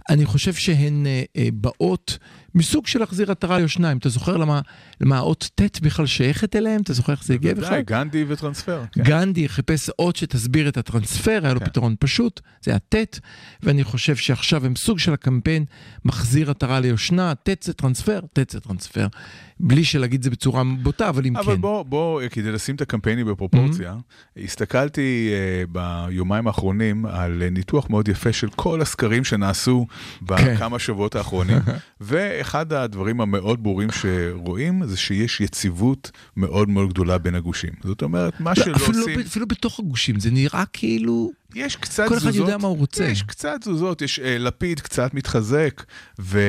[0.09, 2.17] אני חושב שהן אה, אה, באות
[2.55, 3.91] מסוג של להחזיר עטרה ליושנה.
[3.91, 4.61] אם אתה זוכר למה,
[5.01, 6.81] למה האות ט' בכלל שייכת אליהם?
[6.81, 7.77] אתה זוכר איך זה הגיע בכלל?
[7.77, 8.81] די, גנדי וטרנספר.
[8.91, 9.03] כן.
[9.03, 11.65] גנדי חיפש אות שתסביר את הטרנספר, היה לו כן.
[11.65, 13.19] פתרון פשוט, זה היה ט',
[13.63, 15.65] ואני חושב שעכשיו הם סוג של הקמפיין
[16.05, 19.07] מחזיר עטרה ליושנה, ט' זה טרנספר, ט' זה טרנספר,
[19.59, 21.61] בלי שלהגיד זה בצורה בוטה, אבל אם אבל כן.
[21.61, 23.95] בוא, בוא, אה, כדי לשים את הקמפיינים בפרופורציה,
[24.43, 25.63] הסתכלתי אה,
[26.07, 29.85] ביומיים האחרונים על ניתוח מאוד יפה של כל הסקרים שנעשו
[30.27, 30.55] כן.
[30.55, 31.57] בכמה שבועות האחרונים,
[32.01, 37.71] ואחד הדברים המאוד ברורים שרואים זה שיש יציבות מאוד מאוד גדולה בין הגושים.
[37.83, 39.19] זאת אומרת, מה לא, שלא אפילו, עושים...
[39.19, 41.31] לא, אפילו בתוך הגושים, זה נראה כאילו...
[41.55, 42.47] יש קצת כל אחד תזוזות.
[42.47, 43.03] יודע מה הוא רוצה.
[43.05, 45.83] יש קצת תזוזות, יש אה, לפיד קצת מתחזק,
[46.19, 46.39] ו...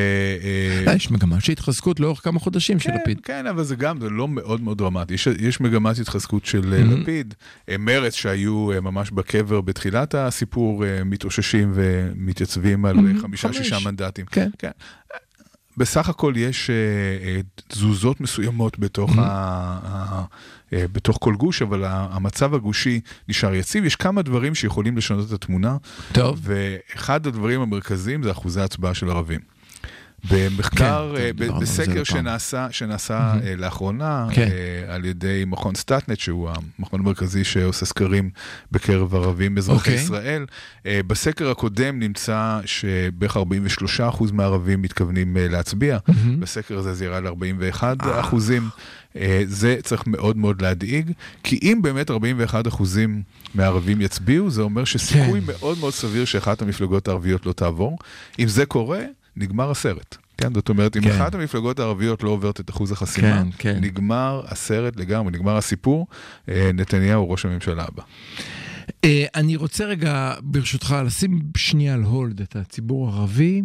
[0.84, 3.20] אה, אה, יש מגמה של התחזקות לאורך כמה חודשים של כן, לפיד.
[3.22, 5.14] כן, אבל זה גם, זה לא מאוד מאוד דרמטי.
[5.14, 7.00] יש, יש מגמת התחזקות של Mhm.
[7.00, 7.34] לפיד.
[7.68, 13.78] אה, מרץ שהיו אה, ממש בקבר בתחילת הסיפור, אה, מתאוששים ומתייצבים על Mhm, חמישה-שישה.
[13.84, 14.26] מנדטים.
[14.26, 14.48] כן.
[14.58, 14.70] כן.
[15.76, 16.74] בסך הכל יש אה,
[17.28, 19.20] אה, תזוזות מסוימות בתוך, Mhm.
[19.20, 19.24] ה,
[19.84, 20.24] ה,
[20.72, 23.84] אה, בתוך כל גוש, אבל המצב הגושי נשאר יציב.
[23.84, 25.76] יש כמה דברים שיכולים לשנות את התמונה,
[26.12, 26.40] טוב.
[26.42, 29.40] ואחד הדברים המרכזיים זה אחוזי הצבעה של ערבים.
[30.30, 32.04] במחקר, כן, אה, כן, ב- בסקר.
[32.04, 34.48] שנעשה, שנעשה אה, לאחרונה כן.
[34.52, 38.30] אה, על ידי מכון סטטנט, שהוא המכון המרכזי שעושה סקרים
[38.72, 39.94] בקרב ערבים אזרחי אוקיי.
[39.94, 40.46] ישראל.
[40.84, 45.98] בסקר הקודם נמצא שבערך 43% מהערבים מתכוונים להצביע.
[46.08, 46.40] מהמם.
[46.40, 47.82] בסקר הזה זה ירד ל-41
[48.20, 48.68] אחוזים.
[49.16, 51.12] אה, זה צריך מאוד מאוד להדאיג,
[51.42, 53.22] כי אם באמת 41 אחוזים
[53.54, 55.46] מהערבים יצביעו, זה אומר שסיכוי כן.
[55.46, 57.98] מאוד מאוד סביר שאחת המפלגות הערביות לא תעבור.
[58.38, 59.00] אם זה קורה,
[59.40, 60.16] נגמר הסרט.
[60.36, 61.10] כן, זאת אומרת, אם כן.
[61.10, 63.78] אחת המפלגות הערביות לא עוברת את אחוז החסימה, כן, כן.
[63.80, 66.06] נגמר הסרט לגמרי, נגמר הסיפור,
[66.48, 68.02] אה, נתניהו ראש הממשלה הבא.
[69.04, 73.62] אה, אני רוצה רגע, ברשותך, לשים שנייה על הולד את הציבור הערבי,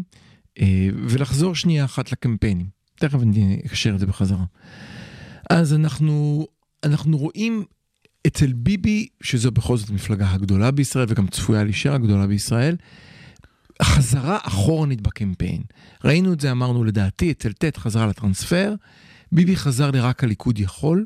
[0.59, 2.67] אה, ולחזור שנייה אחת לקמפיינים.
[2.95, 4.43] תכף אני אקשר את זה בחזרה.
[5.49, 6.47] אז אנחנו,
[6.83, 7.63] אנחנו רואים
[8.27, 12.75] אצל ביבי, שזו בכל זאת המפלגה הגדולה בישראל, וגם צפויה להישאר הגדולה בישראל,
[14.05, 15.61] חזרה אחורנית בקמפיין.
[16.03, 18.73] ראינו את זה, אמרנו לדעתי, אצל ט' חזרה לטרנספר,
[19.31, 21.05] ביבי חזר לרק הליכוד יכול.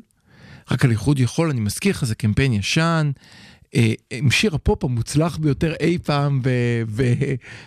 [0.70, 3.10] רק הליכוד יכול, אני מזכיר לך, זה קמפיין ישן,
[3.74, 6.40] אה, עם שיר הפופ המוצלח ביותר אי פעם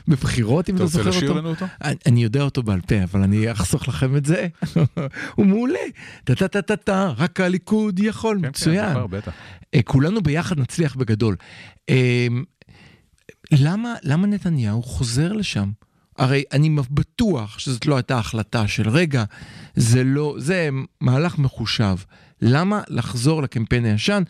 [0.08, 1.40] בבחירות, אם אתה אתה רוצה זוכר לשיר אותו.
[1.40, 1.66] לנו אותו?
[2.06, 4.48] אני, יודע אותו בעל פה, אבל אני אחסוך לכם את זה.
[5.36, 5.80] הוא מעולה.
[6.24, 8.86] טה טה טה טה טה, רק הליכוד יכול, כן, מצוין.
[8.86, 9.32] כן, זוכר, בטח.
[9.76, 11.36] אה, כולנו ביחד נצליח בגדול.
[13.60, 15.72] למה, למה נתניהו חוזר לשם?
[16.18, 19.24] הרי אני בטוח שזאת לא הייתה החלטה של רגע,
[19.76, 20.70] זה לא, זה
[21.02, 21.96] מהלך מחושב.
[22.42, 24.24] למה לחזור לקמפיין הישן?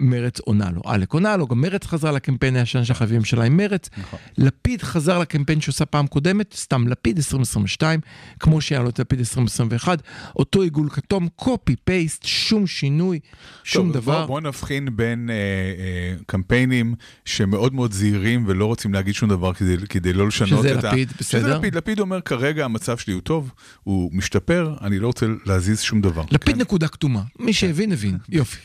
[0.00, 0.82] מרץ עונה לו.
[0.84, 3.88] עלק עונה לו, גם מרץ חזרה לקמפיין הישן של החייבים שלה עם מרץ.
[3.98, 4.18] נכון.
[4.38, 8.00] לפיד חזר לקמפיין שעושה פעם קודמת, סתם לפיד 2022,
[8.40, 10.02] כמו שהיה לו את לפיד 2021,
[10.36, 13.18] אותו עיגול כתום, קופי פייסט, שום שינוי,
[13.64, 14.18] שום טוב, דבר.
[14.18, 16.94] בוא, בוא נבחין בין אה, אה, קמפיינים
[17.24, 21.08] שמאוד מאוד זהירים ולא רוצים להגיד שום דבר כדי, כדי לא לשנות שזה את לפיד,
[21.08, 21.14] ה...
[21.18, 21.40] בסדר.
[21.40, 23.52] שזה לפיד, לפיד אומר כרגע המצב שלי הוא טוב,
[23.82, 26.24] הוא משתפר, אני לא רוצה להזיז שום דבר.
[26.30, 26.60] לפיד כן?
[26.60, 28.58] נקודה כתומה, מי שהבין הבין, יופי.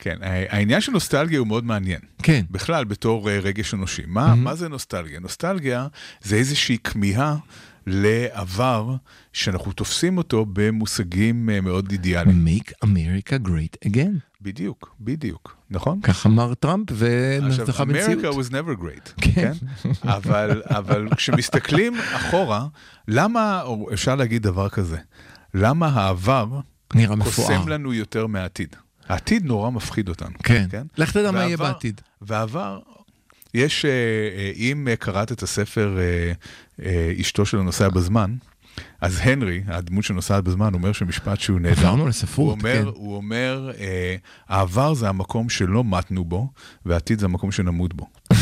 [0.00, 0.16] כן,
[0.48, 2.00] העניין של נוסטלגיה הוא מאוד מעניין.
[2.22, 2.44] כן.
[2.50, 4.02] בכלל, בתור אה, רגש אנושי.
[4.06, 5.20] מה, מה זה נוסטלגיה?
[5.20, 5.86] נוסטלגיה
[6.22, 7.36] זה איזושהי כמיהה
[7.86, 8.94] לעבר
[9.32, 12.46] שאנחנו תופסים אותו במושגים אה, מאוד אידיאליים.
[12.46, 14.30] Make America Great Again.
[14.42, 16.00] בדיוק, בדיוק, נכון?
[16.02, 19.32] כך אמר טראמפ עכשיו, וזכה America was never great, כן.
[19.32, 19.88] כן?
[20.02, 22.66] אבל, אבל כשמסתכלים אחורה,
[23.08, 24.96] למה, או אפשר להגיד דבר כזה,
[25.54, 26.60] למה העבר
[26.94, 27.46] נראה מפואר.
[27.48, 28.76] קוסם לנו יותר מהעתיד?
[29.10, 30.38] העתיד נורא מפחיד אותנו.
[30.42, 30.66] כן.
[30.98, 32.00] לך תדע מה יהיה בעתיד.
[32.22, 32.78] והעבר,
[33.54, 35.98] יש, אה, אה, אם אה, קראת את הספר
[37.20, 38.34] אשתו של הנוסע בזמן,
[39.00, 41.80] אז הנרי, הדמות שנוסעת בזמן, אומר שמשפט שהוא נהדר.
[41.80, 42.86] עברנו לספרות, הוא אומר, כן.
[42.94, 44.16] הוא אומר אה,
[44.48, 46.52] העבר זה המקום שלא מתנו בו,
[46.86, 48.06] והעתיד זה המקום שנמות בו.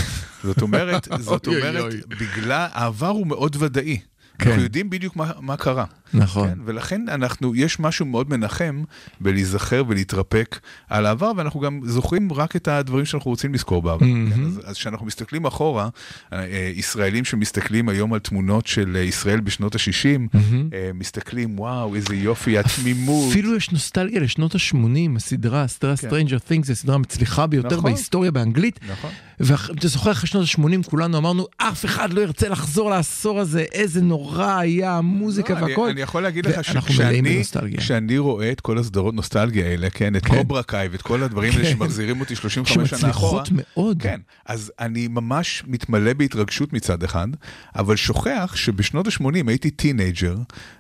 [0.45, 1.95] זאת אומרת, זאת אומרת.
[2.09, 3.99] בגלל, העבר הוא מאוד ודאי.
[4.39, 4.51] כן.
[4.51, 5.85] אנחנו יודעים בדיוק מה, מה קרה.
[6.15, 6.49] נכון.
[6.49, 6.59] כן?
[6.65, 8.83] ולכן אנחנו, יש משהו מאוד מנחם
[9.21, 14.07] בלהיזכר ולהתרפק על העבר, ואנחנו גם זוכרים רק את הדברים שאנחנו רוצים לזכור בעבר.
[14.07, 14.31] מהמם.
[14.31, 14.69] כן?
[14.69, 15.89] אז, כשאנחנו מסתכלים אחורה,
[16.33, 20.69] אה, אה, ישראלים שמסתכלים היום על תמונות של אה, ישראל בשנות ה-60, מהמם.
[20.95, 23.31] מסתכלים, וואו, איזה יופי, התמימות.
[23.31, 27.77] אפילו יש נוסטלגיה לשנות ה-80, הסדרה, הסדרה Stranger Things, הסדרה המצליחה ביותר כן.
[27.77, 27.93] נכון.
[27.93, 28.81] בהיסטוריה באנגלית.
[28.91, 29.11] נכון.
[29.41, 34.03] ואתה זוכר אחרי שנות ה-80 כולנו אמרנו, אף אחד לא ירצה לחזור לעשור הזה, איזה
[34.03, 35.89] נורא היה המוזיקה לא, אני- והכל.
[35.89, 40.37] אני יכול להגיד לך שכשאני רואה את כל הסדרות נוסטלגיה האלה, כן, את כן.
[40.37, 41.71] Cobra Kai ואת כל הדברים האלה כן.
[41.71, 44.03] שמחזירים אותי 35 שנה אחורה, שמצליחות מאוד.
[44.03, 47.29] כן, אז אני ממש מתמלא בהתרגשות מצד אחד,
[47.77, 50.37] אבל שוכח שבשנות ה-80 הייתי teenager,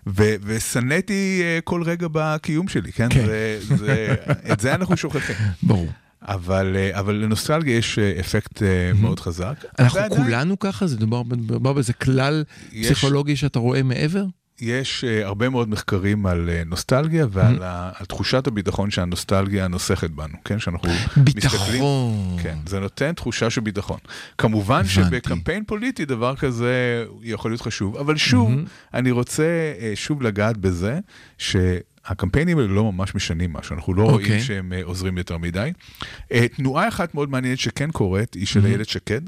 [0.07, 3.09] ושנאתי אה, כל רגע בקיום שלי, כן?
[3.11, 3.27] כן.
[3.27, 4.15] זה, זה,
[4.53, 5.37] את זה אנחנו שוכחים.
[5.63, 5.87] ברור.
[6.23, 9.55] אבל, אה, אבל לנוסטלגיה יש אה, אפקט אה, מאוד חזק.
[9.79, 10.87] אנחנו ועדיין כולנו ככה?
[10.87, 14.25] זה מדובר באיזה כלל יש- פסיכולוגי שאתה רואה מעבר?
[14.61, 20.35] יש uh, הרבה מאוד מחקרים על uh, נוסטלגיה ועל על תחושת הביטחון שהנוסטלגיה נוסכת בנו,
[20.45, 20.59] כן?
[20.59, 21.35] שאנחנו מסתכלים...
[21.35, 22.37] ביטחון.
[22.43, 23.99] כן, זה נותן תחושה של ביטחון.
[24.39, 24.89] כמובן הבנתי.
[24.89, 28.53] שבקמפיין פוליטי דבר כזה יכול להיות חשוב, אבל שוב,
[28.95, 29.45] אני רוצה
[29.79, 30.99] uh, שוב לגעת בזה,
[32.09, 34.41] שהקמפיינים האלה לא ממש משנים משהו, אנחנו לא רואים אוקיי.
[34.41, 35.73] שהם uh, עוזרים יותר מדי.
[36.03, 39.21] Uh, תנועה אחת מאוד מעניינת שכן קורית, היא של איילת שקד.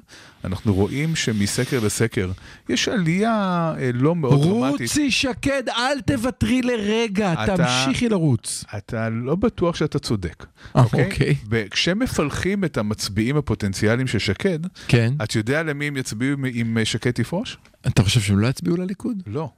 [0.44, 2.30] אנחנו רואים שמסקר לסקר
[2.68, 4.80] יש עלייה uh, לא מאוד דרמטית.
[4.80, 8.64] רוצי שקד, אל תוותרי לרגע, אתה- תמשיכי לרוץ.
[8.76, 11.04] אתה לא בטוח שאתה צודק, אה, אוקיי?
[11.04, 11.34] אוקיי.
[11.50, 14.58] וכשמפלחים את המצביעים הפוטנציאליים של שקד,
[14.88, 15.12] כן.
[15.24, 17.56] את יודע למי הם יצביעו אם- אה, שקד תפרוש?
[17.86, 19.22] אתה חושב שהם לא יצביעו לליכוד?
[19.26, 19.50] לא.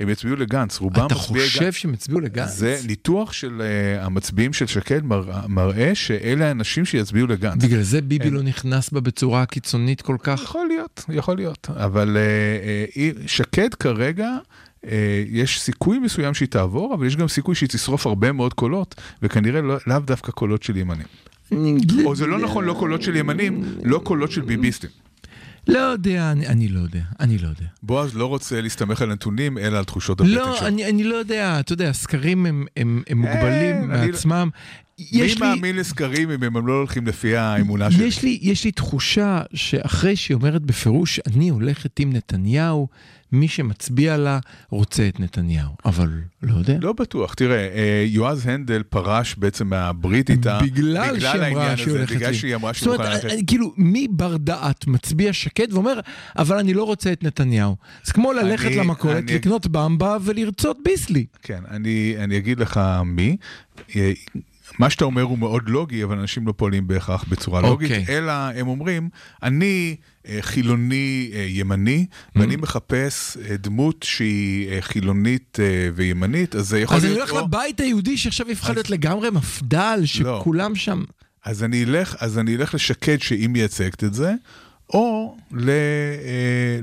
[0.00, 1.74] הם יצביעו לגנץ, רובם אתה מצביעי חושב גנץ.
[1.74, 2.50] שהם יצביעו לגנץ?
[2.50, 7.64] זה ניתוח של uh, המצביעים של שקד מראה, מראה שאלה האנשים שיצביעו לגנץ.
[7.64, 8.34] בגלל זה ביבי אין.
[8.34, 10.40] לא נכנס בה בצורה קיצונית כל כך?
[10.42, 11.68] יכול להיות, יכול להיות.
[11.76, 14.30] אבל uh, uh, שקד כרגע,
[15.28, 19.62] יש סיכוי מסוים שהיא תעבור, אבל יש גם סיכוי שהיא תשרוף הרבה מאוד קולות, וכנראה
[19.62, 21.06] לא, לאו דווקא קולות של ימנים.
[22.04, 24.90] או זה לא נכון, לא קולות של ימנים, לא קולות של ביביסטים.
[25.68, 27.66] לא יודע, אני, אני לא יודע, אני לא יודע.
[27.82, 30.66] בועז לא רוצה להסתמך על נתונים, אלא על תחושות הבטן לא, שלו.
[30.66, 34.48] אני, אני לא יודע, אתה יודע, הסקרים הם, הם, הם מוגבלים אני לא- מעצמם.
[35.12, 38.04] מי לי, מאמין לסקרים אם הם לא הולכים לפי האמונה שלי?
[38.04, 42.88] יש לי, יש לי תחושה שאחרי שהיא אומרת בפירוש, אני הולכת עם נתניהו,
[43.32, 44.38] מי שמצביע לה
[44.70, 46.10] רוצה את נתניהו, אבל
[46.42, 46.76] לא יודע.
[46.82, 47.34] לא בטוח.
[47.34, 50.58] תראה, אה, יועז הנדל פרש בעצם מהברית איתה.
[50.62, 52.32] בגלל שהיא אמרה שהיא הולכת בגלל.
[52.32, 53.34] שהיא אמרה שהיא זאת מוכנה אומרת, ללכת.
[53.36, 56.00] אני- כאילו, מי בר דעת מצביע שקד ואומר,
[56.38, 57.76] אבל אני לא רוצה את נתניהו.
[58.04, 61.26] זה כמו ללכת אני- למכולת, אני- לקנות במבה ולרצות ביסלי.
[61.42, 63.36] כן, אני, אני אגיד לך מי.
[63.96, 64.12] אה,
[64.78, 68.16] מה שאתה אומר הוא מאוד לוגי, אבל אנשים לא פועלים בהכרח בצורה לוגית, אוקיי.
[68.18, 69.08] אלא הם אומרים,
[69.42, 69.96] אני
[70.40, 72.06] חילוני אה, ימני,
[72.36, 72.58] ואני Mm-hmm.
[72.58, 75.64] מחפש אה, דמות שהיא אה, חילונית אה,
[75.94, 77.28] וימנית, אז זה יכול אז אני להיות...
[77.30, 81.04] הולך או- לבית היהודי שעכשיו יפכה להיות לגמרי מפד"ל, שכולם שם...
[81.44, 84.34] אז אני אלך, אז אני אלך לשקד שהיא מייצגת את זה,
[84.92, 85.74] או ל, אה,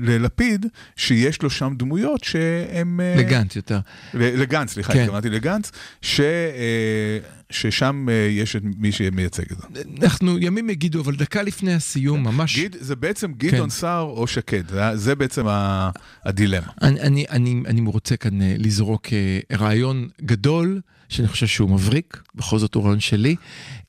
[0.00, 3.00] ללפיד, שיש לו שם דמויות שהם...
[3.00, 3.78] אה, לגנץ יותר.
[4.14, 5.00] לגנץ, סליחה, כן.
[5.00, 7.18] התכוונתי לגנץ, ש, אה,
[7.50, 9.82] ששם יש את מי שמייצג את זה.
[10.02, 12.56] אנחנו ימים יגידו, אבל דקה לפני הסיום, ממש...
[12.56, 13.76] גיד, זה בעצם גדעון כן.
[13.76, 15.90] סער או שקד, זה, זה בעצם ה-
[16.24, 16.66] הדילמה.
[16.82, 19.06] אני, אני, אני, אני רוצה כאן לזרוק
[19.52, 23.36] רעיון גדול, שאני חושב שהוא מבריק, בכל זאת הוא רעיון שלי.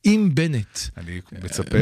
[0.06, 0.80] אם בנט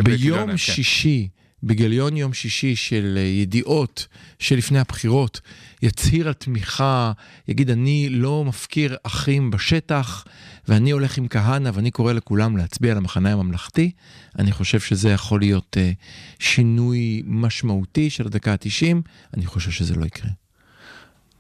[0.03, 0.57] ביום כן.
[0.57, 1.27] שישי,
[1.65, 4.07] בגיליון יום שישי של אה, ידיעות
[4.39, 5.41] שלפני הבחירות,
[5.81, 7.11] יצהיר על תמיכה,
[7.47, 10.25] יגיד אני לא מפקיר אחים בשטח,
[10.67, 13.91] ואני הולך עם כהנא ואני קורא לכולם להצביע למחנה הממלכתי,
[14.39, 15.91] אני חושב שזה יכול להיות אה,
[16.39, 18.95] שינוי משמעותי של הדקה ה-90,
[19.37, 20.29] אני חושב שזה לא יקרה.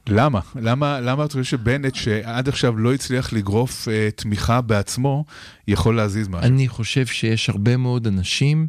[0.09, 0.39] למה?
[0.55, 5.25] למה, למה אתה חושב שבנט, שעד עכשיו לא הצליח לגרוף אה, תמיכה בעצמו,
[5.67, 6.47] יכול להזיז משהו?
[6.47, 8.67] אני חושב שיש הרבה מאוד אנשים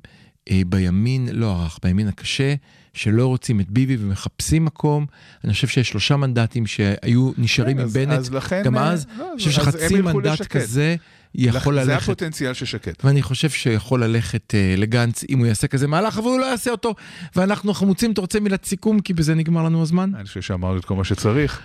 [0.67, 2.55] בימין, לא הרך, בימין הקשה,
[2.95, 5.07] שלא רוצים את ביבי ומחפשים מקום.
[5.45, 8.13] אני חושב שיש שלושה מנדטים שהיו נשארים כן, עם אז- בנט.
[8.19, 10.47] אז לכן, גם אה, אז, לא, אני חושב אז הם שחצי מנדט.
[10.47, 10.97] כזה
[11.35, 12.03] יכול זה ללכת.
[12.03, 12.93] הפוטנציאל של שקד.
[13.05, 16.71] ואני חושב שיכול ללכת אה, לגנץ אם הוא יעשה כזה מהלך, אבל הוא לא יעשה
[16.71, 16.95] אותו.
[17.37, 20.11] ואנחנו חמוצים, אתה רוצה מילת סיכום, כי בזה נגמר לנו הזמן?
[20.15, 21.61] אני חושב שאמרנו את כל מה שצריך.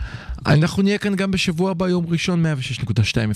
[0.46, 2.90] אנחנו נהיה כאן גם בשבוע הבא, יום ראשון, 106.2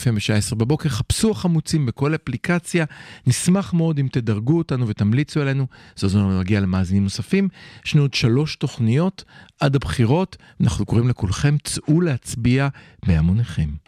[0.04, 0.90] FM בשעה 10 בבוקר.
[0.90, 2.86] חפשו החמוצים בכל אפליקציה.
[3.28, 5.68] נשמח מאוד אם תדרגו אותנו ותמליצו עלינו.
[5.96, 7.50] זה עוזר לנו להגיע למאזינים נוספים.
[7.86, 9.24] יש לנו עוד שלוש תוכניות
[9.60, 10.38] עד הבחירות.
[10.62, 12.68] אנחנו קוראים לכולכם, צאו להצביע
[13.06, 13.86] בהמוניכם.